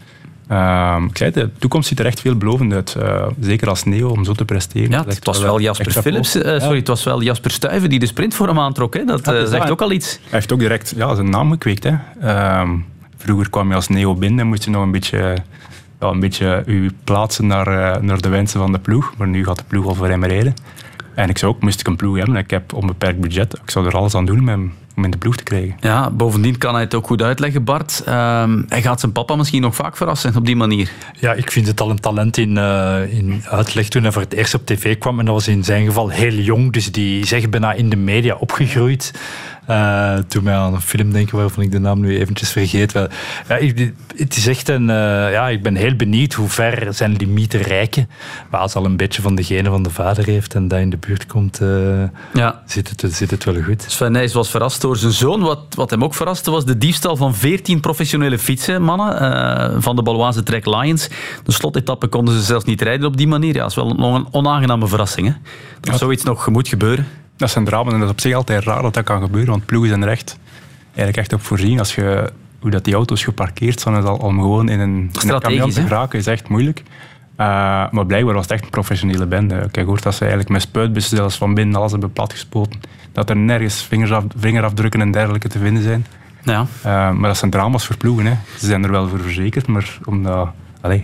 [0.52, 2.96] Uh, ik zei, de toekomst ziet er echt veelbelovend uit.
[3.00, 4.92] Uh, zeker als Neo om zo te presteren.
[4.92, 8.06] Ja, het was wel Jasper Philips, uh, sorry, het was wel Jasper Stuyven die de
[8.06, 8.94] sprint voor hem aantrok.
[8.94, 9.06] Hè.
[9.06, 10.20] Dat ja, zegt ook al iets.
[10.22, 11.84] Hij heeft ook direct ja, zijn naam gekweekt.
[11.84, 11.96] Hè.
[12.24, 12.70] Uh,
[13.18, 15.38] vroeger kwam je als Neo binnen en moest je nog een beetje,
[16.00, 19.14] ja, een beetje je plaatsen naar, naar de wensen van de ploeg.
[19.18, 20.54] Maar nu gaat de ploeg al voor hem rijden.
[21.16, 23.86] En ik zou ook, moest ik een ploeg hebben, ik heb onbeperkt budget, ik zou
[23.88, 24.72] er alles aan doen om
[25.02, 25.78] om in de ploeg te krijgen.
[25.80, 28.04] Ja, bovendien kan hij het ook goed uitleggen, Bart.
[28.06, 30.92] Ehm, hij gaat zijn papa misschien nog vaak verrassen op die manier.
[31.20, 34.34] Ja, ik vind het al een talent in, uh, in uitleg toen hij voor het
[34.34, 35.20] eerst op tv kwam.
[35.20, 37.96] En dat was in zijn geval heel jong, dus die is echt bijna in de
[37.96, 39.12] media opgegroeid.
[39.70, 42.92] Uh, toen mij aan een film denken waarvan ik de naam nu eventjes vergeet.
[42.92, 43.08] Wel,
[43.48, 44.82] ja, ik, het is echt een...
[44.82, 48.10] Uh, ja, ik ben heel benieuwd hoe ver zijn limieten reiken.
[48.50, 50.98] Maar als al een beetje van degene van de vader heeft en dat in de
[50.98, 52.04] buurt komt, uh,
[52.34, 52.62] ja.
[52.66, 53.86] zit, het, zit het wel goed.
[53.88, 55.42] Sven Nijs was verrast door zijn zoon.
[55.42, 60.04] Wat, wat hem ook verraste was de diefstal van 14 professionele fietsen, mannen, van de
[60.04, 61.10] Baloise Trek Lions.
[61.44, 63.54] De slotetappe konden ze zelfs niet rijden op die manier.
[63.54, 65.28] Ja, dat is wel nog een onaangename verrassing.
[65.28, 65.34] Hè?
[65.80, 65.98] Dat ja.
[65.98, 67.08] zoiets nog moet gebeuren.
[67.42, 69.66] Dat zijn drama en dat is op zich altijd raar dat dat kan gebeuren, want
[69.66, 70.38] ploegen zijn er echt,
[70.86, 71.80] eigenlijk echt op voorzien.
[71.80, 75.30] Als je, hoe dat die auto's geparkeerd staan, is al, om gewoon in een, in
[75.30, 76.80] een camion te geraken, is echt moeilijk.
[76.80, 77.48] Uh,
[77.92, 79.56] maar blijkbaar was het echt een professionele bende.
[79.56, 82.80] Ik heb gehoord dat ze eigenlijk met spuitbussen zelfs van binnen alles hebben platgespoten.
[83.12, 86.06] Dat er nergens vingeraf, vingerafdrukken en dergelijke te vinden zijn.
[86.44, 86.62] Ja.
[86.62, 88.26] Uh, maar dat zijn drama's voor ploegen.
[88.26, 88.34] Hè.
[88.58, 90.50] Ze zijn er wel voor verzekerd, maar omdat...
[90.82, 91.02] Allez,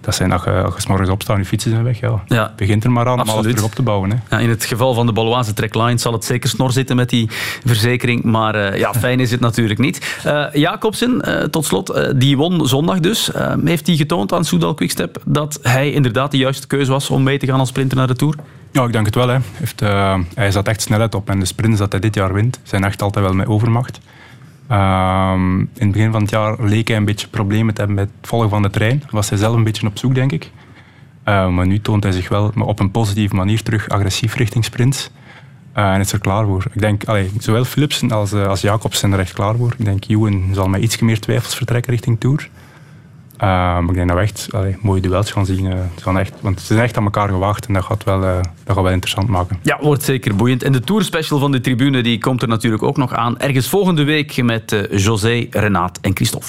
[0.00, 2.00] dat zijn als je, als je morgens opstaat je fietsen zijn weg.
[2.00, 2.22] Ja.
[2.26, 2.52] ja.
[2.56, 4.10] Begint er maar aan om alles terug op te bouwen.
[4.10, 4.16] Hè.
[4.30, 7.28] Ja, in het geval van de Baloise Trackline zal het zeker snor zitten met die
[7.64, 8.24] verzekering.
[8.24, 10.20] Maar uh, ja, fijn is het natuurlijk niet.
[10.26, 13.30] Uh, Jacobsen, uh, tot slot, die won zondag dus.
[13.64, 17.38] heeft hij getoond aan Soudal Quickstep dat hij inderdaad de juiste keuze was om mee
[17.38, 18.34] te gaan als sprinter naar de Tour?
[18.72, 19.28] Ja, ik denk het wel.
[19.28, 19.38] Hè.
[19.52, 19.80] Heeft,
[20.34, 21.30] hij zat echt snelheid op.
[21.30, 24.00] En de sprints dat hij dit jaar wint, zijn echt altijd wel met overmacht.
[24.70, 28.10] Um, in het begin van het jaar leek hij een beetje problemen te hebben met
[28.18, 29.02] het volgen van de trein.
[29.10, 30.50] Was hij zelf een beetje op zoek, denk ik.
[31.24, 35.10] Uh, maar nu toont hij zich wel op een positieve manier terug agressief richting sprints.
[35.76, 36.64] Uh, en is er klaar voor.
[36.72, 39.74] Ik denk, allee, zowel Philipsen als, uh, als Jacobs zijn er echt klaar voor.
[39.78, 42.50] Ik denk, Ewan zal met iets meer twijfels vertrekken richting Tour.
[43.40, 45.64] Uh, maar ik denk dat we echt allee, mooie duels gaan zien.
[46.06, 48.34] Uh, echt, want ze zijn echt aan elkaar gewacht en dat gaat, wel, uh,
[48.64, 49.58] dat gaat wel interessant maken.
[49.62, 50.62] Ja, wordt zeker boeiend.
[50.62, 53.38] En de tourspecial van de tribune die komt er natuurlijk ook nog aan.
[53.38, 56.46] Ergens volgende week met José, Renaat en Christophe.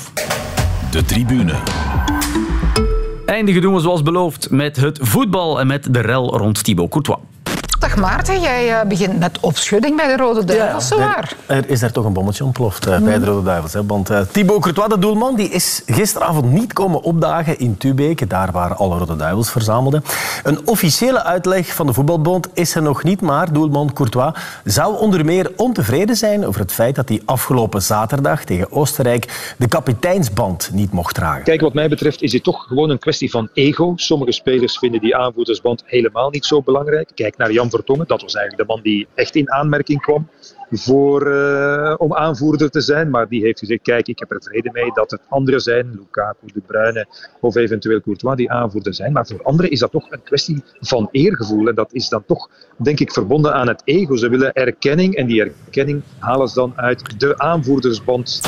[0.91, 1.53] De tribune.
[3.25, 7.19] Eindigen doen we zoals beloofd met het voetbal en met de rel rond Thibaut Courtois.
[7.79, 11.35] Dag Maarten, jij begint met opschudding bij de Rode Duivels, ja, waar?
[11.45, 13.73] Er is daar toch een bommetje ontploft uh, bij de Rode Duivels.
[13.73, 13.85] Hè?
[13.85, 18.51] Want uh, Thibaut Courtois, de doelman, die is gisteravond niet komen opdagen in Tubeke, daar
[18.51, 20.03] waar alle Rode Duivels verzamelden.
[20.43, 25.25] Een officiële uitleg van de voetbalbond is er nog niet, maar doelman Courtois zou onder
[25.25, 30.91] meer ontevreden zijn over het feit dat hij afgelopen zaterdag tegen Oostenrijk de kapiteinsband niet
[30.91, 31.43] mocht dragen.
[31.43, 33.93] Kijk, wat mij betreft is dit toch gewoon een kwestie van ego.
[33.95, 37.09] Sommige spelers vinden die aanvoerdersband helemaal niet zo belangrijk.
[37.15, 38.07] Kijk naar Jan Vertongen.
[38.07, 40.29] Dat was eigenlijk de man die echt in aanmerking kwam
[40.71, 43.09] voor, uh, om aanvoerder te zijn.
[43.09, 46.47] Maar die heeft gezegd, kijk, ik heb er vrede mee dat het anderen zijn, Lukaku,
[46.53, 47.07] De Bruyne
[47.39, 49.11] of eventueel Courtois, die aanvoerder zijn.
[49.11, 51.67] Maar voor anderen is dat toch een kwestie van eergevoel.
[51.67, 54.15] En dat is dan toch, denk ik, verbonden aan het ego.
[54.15, 58.41] Ze willen erkenning en die erkenning halen ze dan uit de aanvoerdersband.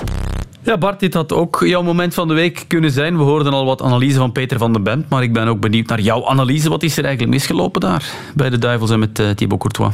[0.63, 3.17] Ja, Bart, dit had ook jouw moment van de week kunnen zijn.
[3.17, 5.87] We hoorden al wat analyse van Peter van den Bent, maar ik ben ook benieuwd
[5.87, 6.69] naar jouw analyse.
[6.69, 8.05] Wat is er eigenlijk misgelopen daar
[8.35, 9.93] bij de Duivels en met uh, Thibaut Courtois?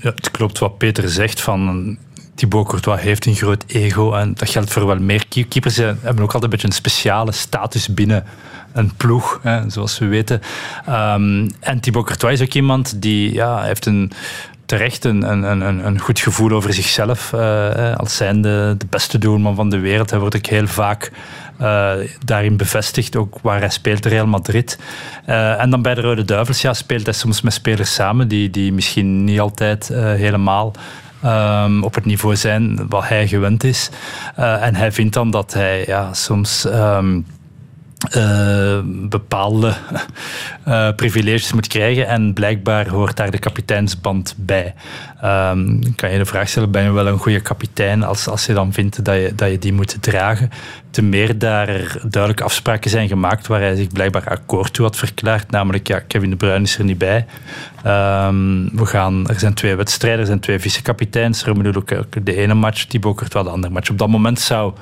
[0.00, 1.96] Ja, het klopt wat Peter zegt van
[2.34, 5.76] Thibaut Courtois heeft een groot ego en dat geldt voor wel meer keepers.
[5.76, 8.24] hebben ook altijd een beetje een speciale status binnen
[8.72, 10.40] een ploeg, hè, zoals we weten.
[10.88, 14.12] Um, en Thibaut Courtois is ook iemand die ja, heeft een
[14.66, 17.32] terecht een, een, een, een goed gevoel over zichzelf.
[17.34, 20.10] Uh, als zijnde de beste doelman van de wereld.
[20.10, 21.12] Hij wordt ook heel vaak
[21.60, 21.92] uh,
[22.24, 24.78] daarin bevestigd, ook waar hij speelt, Real Madrid.
[25.28, 28.50] Uh, en dan bij de Rode Duivels ja, speelt hij soms met spelers samen die,
[28.50, 30.72] die misschien niet altijd helemaal
[31.24, 33.90] um, op het niveau zijn wat hij gewend is.
[34.36, 36.64] en hij vindt dan dat hij ja, soms...
[36.64, 37.26] Um,
[38.16, 39.72] uh, bepaalde
[40.68, 42.06] uh, privileges moet krijgen.
[42.06, 44.74] En blijkbaar hoort daar de kapiteinsband bij.
[45.24, 48.52] Um, kan je de vraag stellen, ben je wel een goede kapitein als, als je
[48.52, 50.50] dan vindt dat je, dat je die moet dragen?
[50.90, 55.50] Te meer daar duidelijke afspraken zijn gemaakt waar hij zich blijkbaar akkoord toe had verklaard.
[55.50, 57.26] Namelijk, ja, Kevin De Bruyne is er niet bij.
[57.86, 61.44] Um, we gaan, er zijn twee wedstrijden, er zijn twee vice-kapiteins.
[61.44, 63.90] Moet ook de ene match, Thibaut Courtois de andere match.
[63.90, 64.72] Op dat moment zou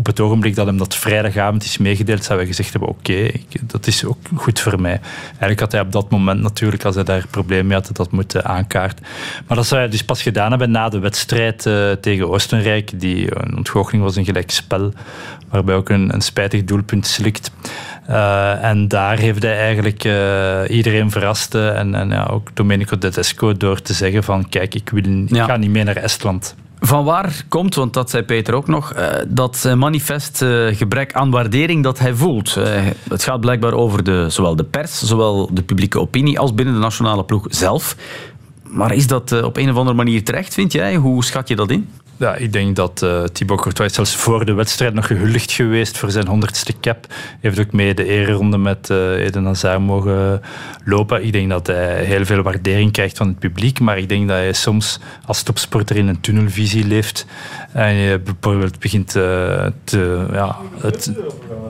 [0.00, 3.30] op het ogenblik dat hem dat vrijdagavond is meegedeeld, zou hij gezegd hebben: Oké,
[3.60, 5.00] dat is ook goed voor mij.
[5.28, 8.44] Eigenlijk had hij op dat moment natuurlijk, als hij daar problemen mee had, dat moeten
[8.44, 9.04] aankaarten.
[9.46, 13.42] Maar dat zou hij dus pas gedaan hebben na de wedstrijd uh, tegen Oostenrijk, die
[13.42, 14.92] een ontgoocheling was, een gelijk spel,
[15.50, 17.50] waarbij ook een, een spijtig doelpunt slikt.
[18.08, 23.52] Uh, en daar heeft hij eigenlijk uh, iedereen verrast en, en ja, ook Domenico Tedesco
[23.52, 26.54] door te zeggen van kijk, ik, wil, ik ga niet mee naar Estland.
[26.80, 31.30] Van waar komt, want dat zei Peter ook nog, uh, dat manifest uh, gebrek aan
[31.30, 32.54] waardering dat hij voelt?
[33.08, 36.80] Het gaat blijkbaar over de, zowel de pers, zowel de publieke opinie als binnen de
[36.80, 37.96] nationale ploeg zelf.
[38.70, 40.96] Maar is dat eh, op een of andere manier terecht, vind jij?
[40.96, 41.88] Hoe schat je dat in?
[42.20, 45.98] Ja, ik denk dat uh, Thibaut Courtois is zelfs voor de wedstrijd nog gehuldigd geweest
[45.98, 47.06] voor zijn honderdste cap.
[47.08, 50.42] Hij heeft ook mee de ereronde met uh, Eden Hazard mogen
[50.84, 51.24] lopen.
[51.24, 54.36] Ik denk dat hij heel veel waardering krijgt van het publiek, maar ik denk dat
[54.36, 57.26] hij soms als topsporter in een tunnelvisie leeft
[57.72, 61.12] en je bijvoorbeeld begint uh, te, ja, het,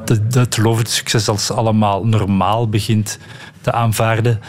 [0.05, 3.19] het, het succes als allemaal normaal begint
[3.61, 4.41] te aanvaarden.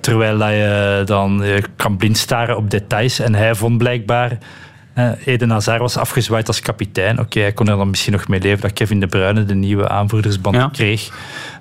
[0.00, 1.44] Terwijl je dan
[1.76, 3.18] kan blindstaren op details.
[3.18, 4.38] En hij vond blijkbaar
[5.24, 7.12] Eden Hazard was afgezwaaid als kapitein.
[7.12, 9.54] Oké, okay, hij kon er dan misschien nog mee leven dat Kevin De Bruyne de
[9.54, 10.68] nieuwe aanvoerdersband ja.
[10.72, 11.10] kreeg.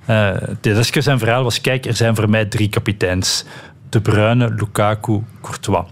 [0.10, 0.30] Uh,
[0.62, 3.46] Tedesco zijn verhaal was, kijk, er zijn voor mij drie kapiteins.
[3.90, 5.86] De Bruyne, Lukaku, Courtois.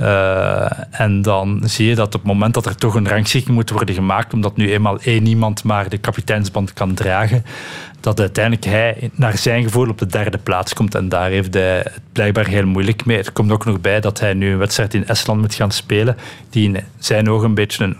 [0.00, 3.70] Uh, en dan zie je dat op het moment dat er toch een rangschikking moet
[3.70, 7.44] worden gemaakt, omdat nu eenmaal één iemand maar de kapiteinsband kan dragen,
[8.00, 10.94] dat uiteindelijk hij naar zijn gevoel op de derde plaats komt.
[10.94, 13.18] En daar heeft hij het blijkbaar heel moeilijk mee.
[13.18, 16.16] Er komt ook nog bij dat hij nu een wedstrijd in Estland moet gaan spelen,
[16.50, 17.96] die in zijn ogen een beetje een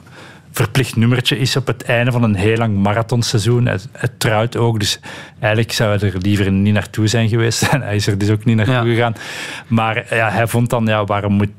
[0.56, 3.66] verplicht nummertje is op het einde van een heel lang marathonseizoen.
[3.66, 5.00] Het, het trouwt ook, dus
[5.38, 7.62] eigenlijk zou hij er liever niet naartoe zijn geweest.
[7.62, 8.94] En hij is er dus ook niet naartoe ja.
[8.94, 9.14] gegaan.
[9.66, 11.50] Maar ja, hij vond dan, ja, waarom moet,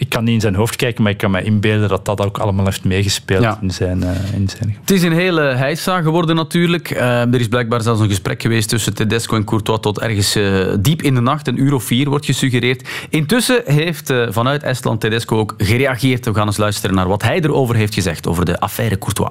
[0.00, 2.38] ik kan niet in zijn hoofd kijken, maar ik kan me inbeelden dat dat ook
[2.38, 3.58] allemaal heeft meegespeeld ja.
[3.60, 4.76] in, zijn, uh, in zijn...
[4.80, 6.90] Het is een hele heisa geworden natuurlijk.
[6.90, 10.74] Uh, er is blijkbaar zelfs een gesprek geweest tussen Tedesco en Courtois tot ergens uh,
[10.80, 12.88] diep in de nacht, een uur of vier wordt gesuggereerd.
[13.08, 16.24] Intussen heeft vanuit Estland Tedesco ook gereageerd.
[16.24, 19.30] We gaan eens luisteren naar wat hij erover heeft gezegd, over de affaire Courtois.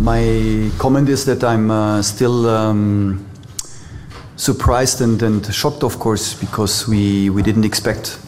[0.00, 0.22] My
[0.76, 2.44] comment is that I'm still...
[2.44, 3.20] Um,
[4.34, 8.18] surprised and, and shocked, of course, because we, we didn't expect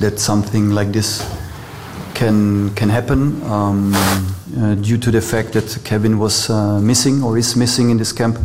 [0.00, 1.22] that something like this
[2.14, 7.38] can can happen um, uh, due to the fact that Kevin was uh, missing or
[7.38, 8.38] is missing in this camp.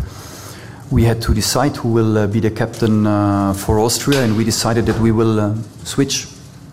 [0.92, 4.44] We had to decide who will uh, be the captain uh, for Austria, and we
[4.44, 6.28] decided that we will uh, switch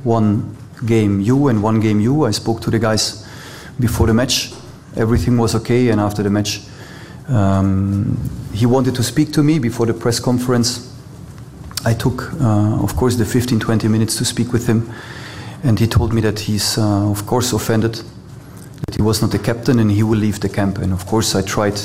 [0.05, 2.27] one game you and one game you.
[2.27, 3.27] I spoke to the guys
[3.79, 4.53] before the match.
[4.97, 6.61] Everything was okay, and after the match,
[7.29, 8.19] um,
[8.53, 10.90] he wanted to speak to me before the press conference.
[11.85, 14.91] I took, uh, of course, the 15 20 minutes to speak with him,
[15.63, 18.03] and he told me that he's, uh, of course, offended
[18.87, 20.79] that he was not the captain and he will leave the camp.
[20.79, 21.79] And of course, I tried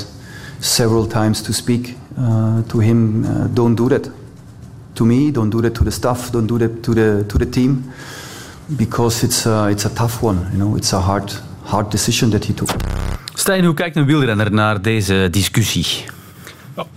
[0.59, 4.09] several times to speak uh, to him don't do that
[4.95, 7.49] to me, don't do that to the staff, don't do that to the, to the
[7.49, 7.91] team,
[8.77, 11.31] because it's a, it's a tough one, you know, it's a hard,
[11.63, 12.69] hard decision that he took.
[13.33, 15.85] Stijn, hoe kijkt een wielrenner naar deze discussie?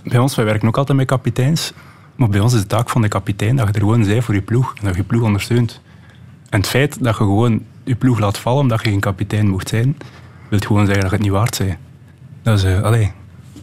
[0.03, 1.73] Bij ons, wij werken ook altijd met kapiteins.
[2.19, 4.33] Maar bij ons is de taak van de kapitein dat je er gewoon bent voor
[4.33, 4.73] je ploeg.
[4.75, 5.81] En dat je je ploeg ondersteunt.
[6.49, 9.69] En het feit dat je gewoon je ploeg laat vallen omdat je geen kapitein mocht
[9.69, 9.97] zijn,
[10.49, 11.77] wil gewoon zeggen dat je het niet waard bent.
[12.41, 13.11] Dat, is, uh, allee,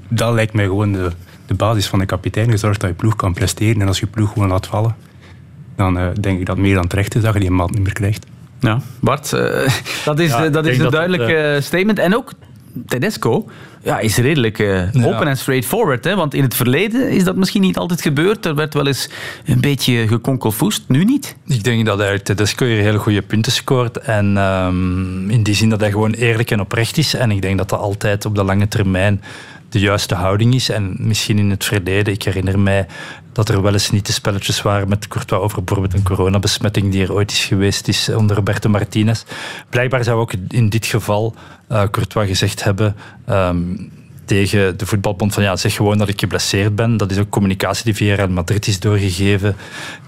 [0.09, 1.11] dat lijkt mij gewoon de,
[1.47, 2.51] de basis van de kapitein.
[2.51, 3.81] Je zorgt dat je ploeg kan presteren.
[3.81, 4.97] En als je ploeg gewoon laat vallen,
[5.75, 7.93] dan uh, denk ik dat meer dan terecht is dat je die maat niet meer
[7.93, 8.27] krijgt.
[8.61, 9.41] Ja, Bart, uh,
[10.05, 11.99] dat is, ja, dat is een duidelijk statement.
[11.99, 12.33] En ook
[12.87, 13.49] Tedesco
[13.87, 16.05] ja, is redelijk uh, open en straightforward.
[16.05, 16.15] Hè?
[16.15, 18.45] Want in het verleden is dat misschien niet altijd gebeurd.
[18.45, 19.11] Er werd wel eens
[19.45, 20.85] een beetje gekonkelvoest.
[20.87, 21.37] Nu niet.
[21.47, 23.99] Ik denk dat hij Tedesco hier hele goede punten scoort.
[23.99, 27.15] En um, in die zin dat hij gewoon eerlijk en oprecht is.
[27.15, 29.23] En ik denk dat dat altijd op de lange termijn
[29.69, 30.69] de juiste houding is.
[30.69, 32.87] En misschien in het verleden, ik herinner mij
[33.33, 37.03] dat er wel eens niet de spelletjes waren met Courtois over bijvoorbeeld een coronabesmetting die
[37.03, 39.23] er ooit is geweest is onder Roberto Martinez.
[39.71, 41.35] Blijkbaar zou ook in dit geval
[41.73, 42.97] uh, Courtois gezegd hebben
[43.29, 43.91] um,
[44.27, 46.97] tegen de voetbalbond van ja, zeg gewoon dat ik geblesseerd ben.
[46.97, 49.57] Dat is ook communicatie die via Real Madrid is doorgegeven,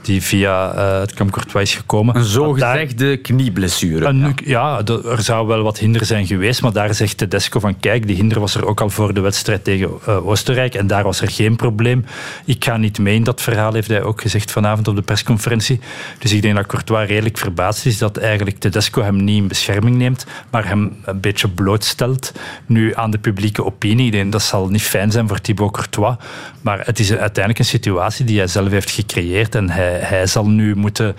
[0.03, 2.17] die via uh, het Camp Courtois is gekomen.
[2.17, 4.07] Een zogezegde knieblessure.
[4.07, 7.81] Een, ja, ja er zou wel wat hinder zijn geweest, maar daar zegt Tedesco van
[7.81, 11.03] kijk, die hinder was er ook al voor de wedstrijd tegen uh, Oostenrijk en daar
[11.03, 12.05] was er geen probleem.
[12.45, 15.81] Ik ga niet mee in dat verhaal, heeft hij ook gezegd vanavond op de persconferentie.
[16.19, 19.97] Dus ik denk dat Courtois redelijk verbaasd is dat eigenlijk Tedesco hem niet in bescherming
[19.97, 22.33] neemt, maar hem een beetje blootstelt
[22.67, 26.17] nu aan de publieke opinie dat zal niet fijn zijn voor Thibaut Courtois.
[26.61, 29.55] Maar het is uiteindelijk een situatie die hij zelf heeft gecreëerd.
[29.55, 31.17] En hij, hij zal nu moeten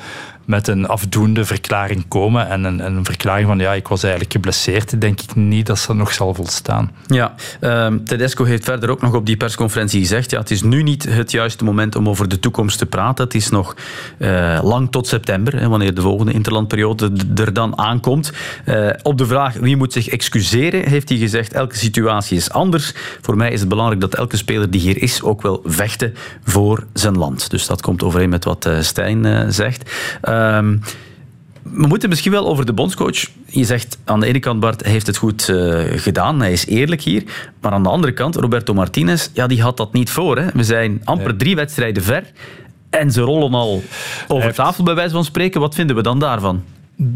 [0.49, 2.47] met een afdoende verklaring komen.
[2.49, 5.93] En een, een, verklaring van ja, ik was eigenlijk geblesseerd, denk ik niet dat ze
[5.93, 6.91] nog zal volstaan.
[7.07, 10.83] Ja, um, Tedesco heeft verder ook nog op die persconferentie gezegd: ja, het is nu
[10.83, 13.23] niet het juiste moment om over de toekomst te praten.
[13.25, 13.75] Het is nog
[14.17, 18.31] uh, lang tot september, hè, wanneer de volgende interlandperiode er dan aankomt.
[18.65, 22.93] Uh, op de vraag wie moet zich excuseren, heeft hij gezegd: elke situatie is anders.
[23.21, 26.85] Voor mij is het belangrijk dat elke speler die hier is ook wil vechten voor
[26.93, 27.49] zijn land.
[27.49, 29.91] Dus dat komt overeen met wat uh, Stijn zegt.
[30.39, 30.81] Um,
[31.73, 33.25] we moeten misschien wel over de bondscoach.
[33.45, 36.39] Je zegt aan de ene kant, Bart, hij heeft het goed uh, gedaan.
[36.39, 37.23] Hij is eerlijk hier.
[37.61, 40.37] Maar aan de andere kant, Roberto Martinez, ja, die had dat niet voor.
[40.37, 40.45] Hè.
[40.53, 42.23] We zijn amper drie wedstrijden ver.
[42.89, 43.83] En ze rollen al
[44.27, 45.61] over tafel, bij wijze van spreken.
[45.61, 46.63] Wat vinden we dan daarvan?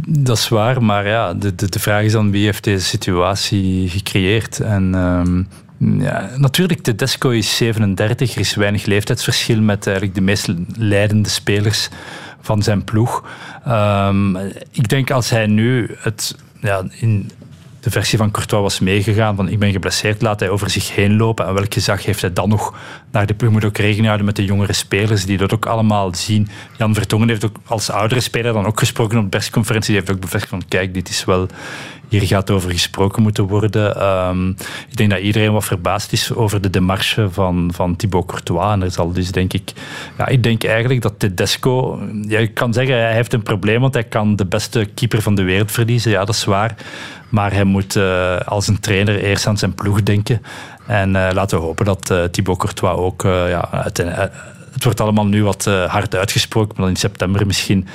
[0.08, 3.90] Dat is waar, maar ja, de, de, de vraag is dan wie heeft deze situatie
[3.90, 4.60] gecreëerd.
[4.60, 5.44] En ehm,
[6.02, 11.90] ja, natuurlijk, Tedesco is 37, er is weinig leeftijdsverschil met eigenlijk de meest leidende spelers
[12.44, 13.24] van zijn ploeg.
[13.66, 14.36] Ehm,
[14.72, 17.32] ik denk als hij nu het ja, in
[17.84, 21.18] de versie van Courtois was meegegaan van ik ben geblesseerd, laat hij over zich heen
[21.18, 21.48] lopen.
[21.48, 22.74] En welk gezag heeft hij dan nog
[23.12, 23.52] naar de ploeg?
[23.52, 26.48] Moet ook rekening houden met de jongere spelers die dat ook allemaal zien.
[26.78, 29.92] Jan Vertongen heeft ook als oudere speler dan ook gesproken op de persconferentie.
[29.92, 31.48] Die heeft ook bevestigd van kijk, dit is wel
[32.10, 33.96] hier gaat over gesproken moeten worden.
[33.96, 34.50] Ehm,
[34.90, 38.72] ik denk dat iedereen wat verbaasd is over de demarche van, van Thibaut Courtois.
[38.72, 39.72] En er zal dus denk ik...
[40.18, 42.00] Ja, ik denk eigenlijk dat Tedesco...
[42.28, 45.36] Ja, je kan zeggen, hij heeft een probleem, want hij kan de beste keeper van
[45.36, 46.12] de wereld verliezen.
[46.12, 46.76] Ja, dat is waar.
[47.34, 50.42] Maar hij moet uh, als een trainer eerst aan zijn ploeg denken.
[50.88, 53.70] En uh, laten we hopen dat uh, Thibaut Courtois ook ja,
[54.74, 57.88] het wordt allemaal nu wat uh, hard uitgesproken, maar dan in september misschien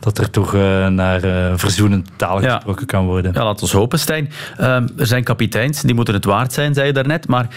[0.00, 3.32] dat er toch uh, naar uh, verzoenend taal gesproken kan worden.
[3.34, 4.32] Ja, laten we hopen, Stijn.
[4.56, 7.28] Ehm, er zijn kapiteins, die moeten het waard zijn, zei je daarnet.
[7.28, 7.48] Maar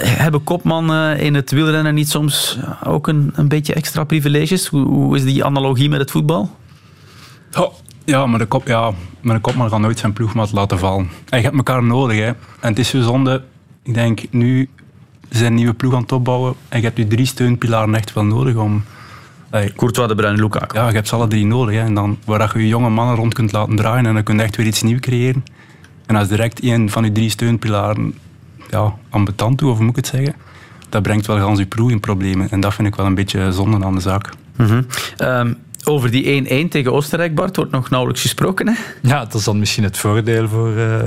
[0.00, 4.66] hebben kopman in het wielrennen niet soms ook een, een beetje extra privileges?
[4.66, 6.56] Hoe, hoe, is die analogie met het voetbal?
[7.58, 7.72] Oh.
[8.06, 8.92] Ja, maar de, kop, ja,
[9.26, 11.08] maar de kopman gaat nooit zijn ploegmaat laten vallen.
[11.28, 12.16] En je hebt elkaar nodig.
[12.16, 12.26] Hè.
[12.26, 13.42] En het is zo zonde.
[13.82, 14.68] Ik denk, nu
[15.28, 16.54] zijn nieuwe ploeg aan het opbouwen.
[16.68, 18.84] En je hebt je drie steunpilaren echt wel nodig om...
[19.50, 20.78] Hey, Courtois, De Bruyne, Lukaku.
[20.78, 21.74] Ja, je hebt ze alle drie nodig.
[21.74, 21.80] Hè.
[21.80, 24.42] En dan, waar je je jonge mannen rond kunt laten draaien en dan kun je
[24.42, 25.44] echt weer iets nieuws creëren.
[26.06, 28.14] En als direct een van die drie steunpilaren
[28.70, 30.34] ja, ambetant toe, of moet ik het zeggen,
[30.88, 32.50] dat brengt wel gans je ploeg in problemen.
[32.50, 34.32] En dat vind ik wel een beetje zonde aan de zaak.
[34.56, 34.86] Mm -hmm.
[35.88, 38.68] Over die 1-1 tegen Oostenrijk, Bart, wordt nog nauwelijks gesproken.
[38.68, 38.74] Hè?
[39.02, 40.72] Ja, dat is dan misschien het voordeel voor.
[40.72, 41.00] Uh,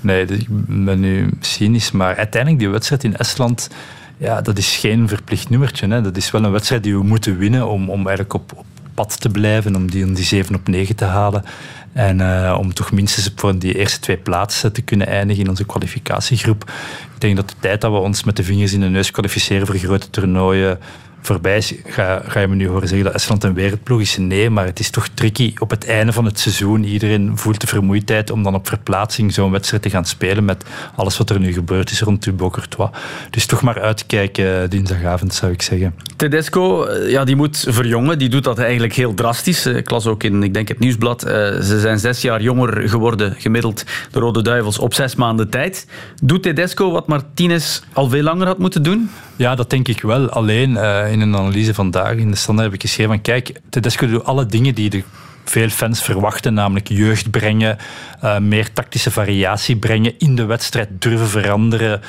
[0.00, 3.70] nee, ik ben nu cynisch, maar uiteindelijk die wedstrijd in Estland.
[4.16, 5.88] Ja, dat is geen verplicht nummertje.
[5.88, 6.00] Hè.
[6.00, 8.64] Dat is wel een wedstrijd die we moeten winnen om, om eigenlijk op,
[8.94, 11.44] pad te blijven, om die, die 7 op 9 te halen.
[11.92, 15.64] En uh, om toch minstens voor die eerste twee plaatsen te kunnen eindigen in onze
[15.64, 16.70] kwalificatiegroep.
[17.14, 19.66] Ik denk dat de tijd dat we ons met de vingers in de neus kwalificeren
[19.66, 20.78] voor grote toernooien
[21.20, 24.16] voorbij is, ga, ga, je me nu horen zeggen dat Estland een wereldploeg is.
[24.16, 26.84] Nee, maar het is toch tricky op het einde van het seizoen.
[26.84, 30.64] Iedereen voelt de vermoeidheid om dan op verplaatsing zo'n wedstrijd te gaan spelen met
[30.94, 32.90] alles wat er nu gebeurd is rond Thibaut Courtois.
[33.30, 35.94] Dus toch maar uitkijken eh, dinsdagavond, zou ik zeggen.
[36.16, 38.18] Tedesco, eh, ja, die moet verjongen.
[38.18, 39.66] Die doet dat eigenlijk heel drastisch.
[39.66, 43.34] Eh, ik las ook in, ik denk het Nieuwsblad, ze zijn zes jaar jonger geworden,
[43.38, 45.86] gemiddeld, de Rode Duivels, op zes maanden tijd.
[46.22, 49.10] Doet Tedesco wat Martinez al veel langer had moeten doen?
[49.38, 50.28] Ja, dat denk ik wel.
[50.28, 54.06] Alleen uh, in een analyse vandaag in de standaard heb ik geschreven van kijk, Tedesco
[54.06, 55.02] doet alle dingen die de
[55.50, 57.78] veel fans verwachten, namelijk jeugd brengen,
[58.24, 62.00] uh, meer tactische variatie brengen, in de wedstrijd durven veranderen,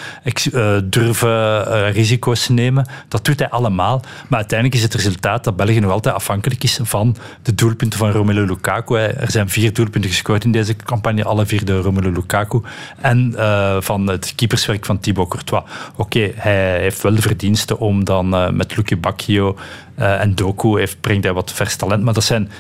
[0.54, 2.86] uh, durven uh, risico's nemen.
[3.08, 4.02] Dat doet hij allemaal.
[4.28, 8.12] Maar uiteindelijk is het resultaat dat België nog altijd afhankelijk is van de doelpunten van
[8.12, 8.96] Romelu Lukaku.
[8.98, 12.62] Er zijn vier doelpunten gescoord in deze campagne, alle vier door Romelu Lukaku.
[13.02, 13.34] En
[13.80, 15.64] van het keeperswerk van Thibaut Courtois.
[15.96, 19.58] Oké, hij heeft wel de verdiensten om dan met Lucky Bacchio
[19.96, 22.52] en Doku heeft, brengt hij wat vers talent, maar dat zijn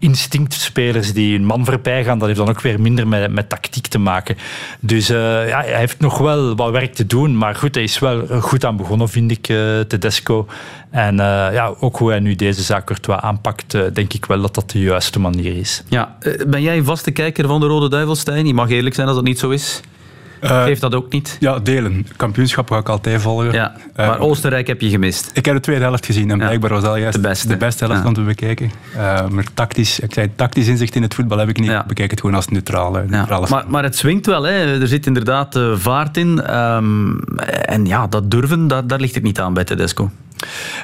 [0.00, 3.86] instinctspelers die een man voorbij gaan, dat heeft dan ook weer minder met, met tactiek
[3.86, 4.36] te maken.
[4.80, 7.98] Dus uh, ja, hij heeft nog wel wat werk te doen, maar goed, hij is
[7.98, 10.46] wel goed aan begonnen, vind ik, uh, Tedesco.
[10.90, 11.20] En uh,
[11.52, 15.20] ja, ook hoe hij nu deze zaak aanpakt, denk ik wel dat dat de juiste
[15.20, 15.82] manier is.
[15.88, 18.46] Ja, ben jij een vaste kijker van de Rode Duivelstein?
[18.46, 19.80] Je mag eerlijk zijn als dat niet zo is.
[20.42, 21.36] Uh, Geeft dat ook niet?
[21.40, 22.06] Ja, delen.
[22.16, 23.52] Kampioenschap ga ik altijd volgen.
[23.52, 25.30] Ja, maar uh, Oostenrijk heb je gemist.
[25.32, 26.44] Ik heb de tweede helft gezien en ja.
[26.44, 28.08] blijkbaar was dat juist de beste, de beste helft ja.
[28.08, 28.70] om te bekijken.
[28.96, 31.70] Uh, maar tactisch, ik zei, tactisch inzicht in het voetbal heb ik niet.
[31.70, 31.80] Ja.
[31.80, 33.04] Ik bekijk het gewoon als neutrale.
[33.08, 34.42] neutrale maar, maar, het swingt wel.
[34.42, 34.80] Hè.
[34.80, 36.56] Er zit inderdaad vaart in.
[36.56, 37.20] Um,
[37.64, 40.10] en ja, dat durven, dat, daar ligt het niet aan bij Tedesco.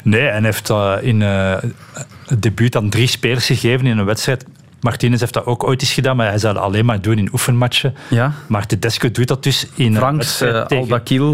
[0.02, 4.44] Nee, en heeft in het debuut aan drie spelers gegeven in een wedstrijd
[4.86, 7.28] Martinez heeft dat ook ooit eens gedaan, maar hij zou dat alleen maar doen in
[7.32, 7.94] oefenmatchen.
[8.08, 8.32] Ja.
[8.46, 9.96] Maar Tedesco doet dat dus in...
[9.96, 10.64] Franks, uh,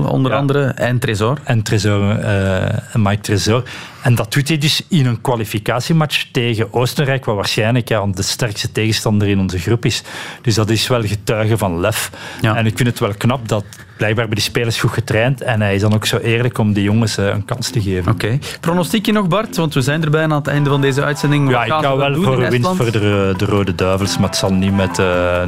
[0.07, 0.37] onder ja.
[0.37, 1.39] andere en Tresor.
[1.45, 3.63] En Tresor, uh, Mike Tresor.
[4.03, 8.73] En dat doet hij dus in een kwalificatiematch tegen Oostenrijk, wat waarschijnlijk ja, de sterkste
[8.73, 10.03] tegenstander in onze groep is.
[10.43, 12.11] Dus dat is wel getuige van lef.
[12.41, 12.57] Ja.
[12.57, 13.65] En ik vind het wel knap dat
[13.97, 15.43] blijkbaar bij die spelers goed getraind.
[15.43, 18.13] En hij is dan ook zo eerlijk om die jongens uh, een kans te geven.
[18.13, 18.25] Oké.
[18.25, 18.41] Okay.
[18.61, 19.57] Pronostiekje nog, Bart?
[19.57, 21.51] Want we zijn er bijna aan het einde van deze uitzending.
[21.51, 24.53] Ja, ik ga wel voor een winst voor de, de, Rode Duivels, maar het zal
[24.53, 25.43] niet met uh,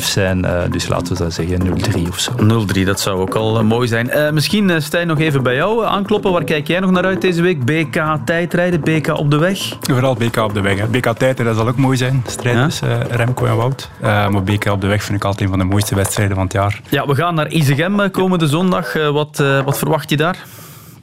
[0.00, 0.44] 0-5 zijn.
[0.44, 1.60] Uh, dus laten we dat zeggen
[2.06, 2.32] 0-3 of zo.
[2.78, 4.34] 0-3, dat zou ook al mooi zijn.
[4.34, 6.32] misschien, Stijn, nog even bij jou aankloppen.
[6.32, 7.64] Waar kijk jij nog naar uit deze week?
[7.64, 9.58] BK tijdrijden, BK op de weg?
[9.80, 10.78] Vooral BK op de weg.
[10.78, 10.86] Hè.
[10.86, 12.22] BK tijdrijden, zal ook mooi zijn.
[12.26, 13.90] Strijd tussen Remco en Wout.
[14.00, 16.52] maar BK op de weg vind ik altijd een van de mooiste wedstrijden van het
[16.52, 16.80] jaar.
[16.88, 18.92] Ja, we gaan naar Isegem komende zondag.
[19.12, 20.36] wat, wat verwacht je daar?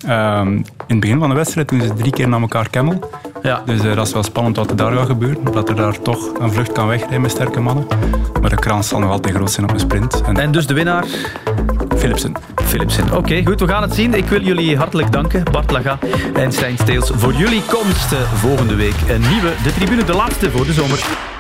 [0.08, 3.10] Ehm, in het begin van de wedstrijd doen ze drie keer naar elkaar kemmel.
[3.42, 3.62] Ja.
[3.66, 5.44] Dus eh, dat is wel spannend wat er daar gaat gebeuren.
[5.54, 7.88] Dat er daar toch een vlucht kan wegrijden met sterke mannen.
[8.42, 10.22] Maar de krans zal nog altijd groot zijn op een sprint.
[10.34, 11.06] En dus de winnaar?
[12.04, 12.34] Philipsen.
[12.64, 13.18] Philipsen.
[13.18, 14.14] Oké, goed, we gaan het zien.
[14.14, 15.98] Ik wil jullie hartelijk danken, Bart Laga
[16.34, 18.96] en Stijn Steels, voor jullie komst eh, volgende week.
[19.10, 21.33] Een nieuwe De Tribune, de laatste voor de zomer.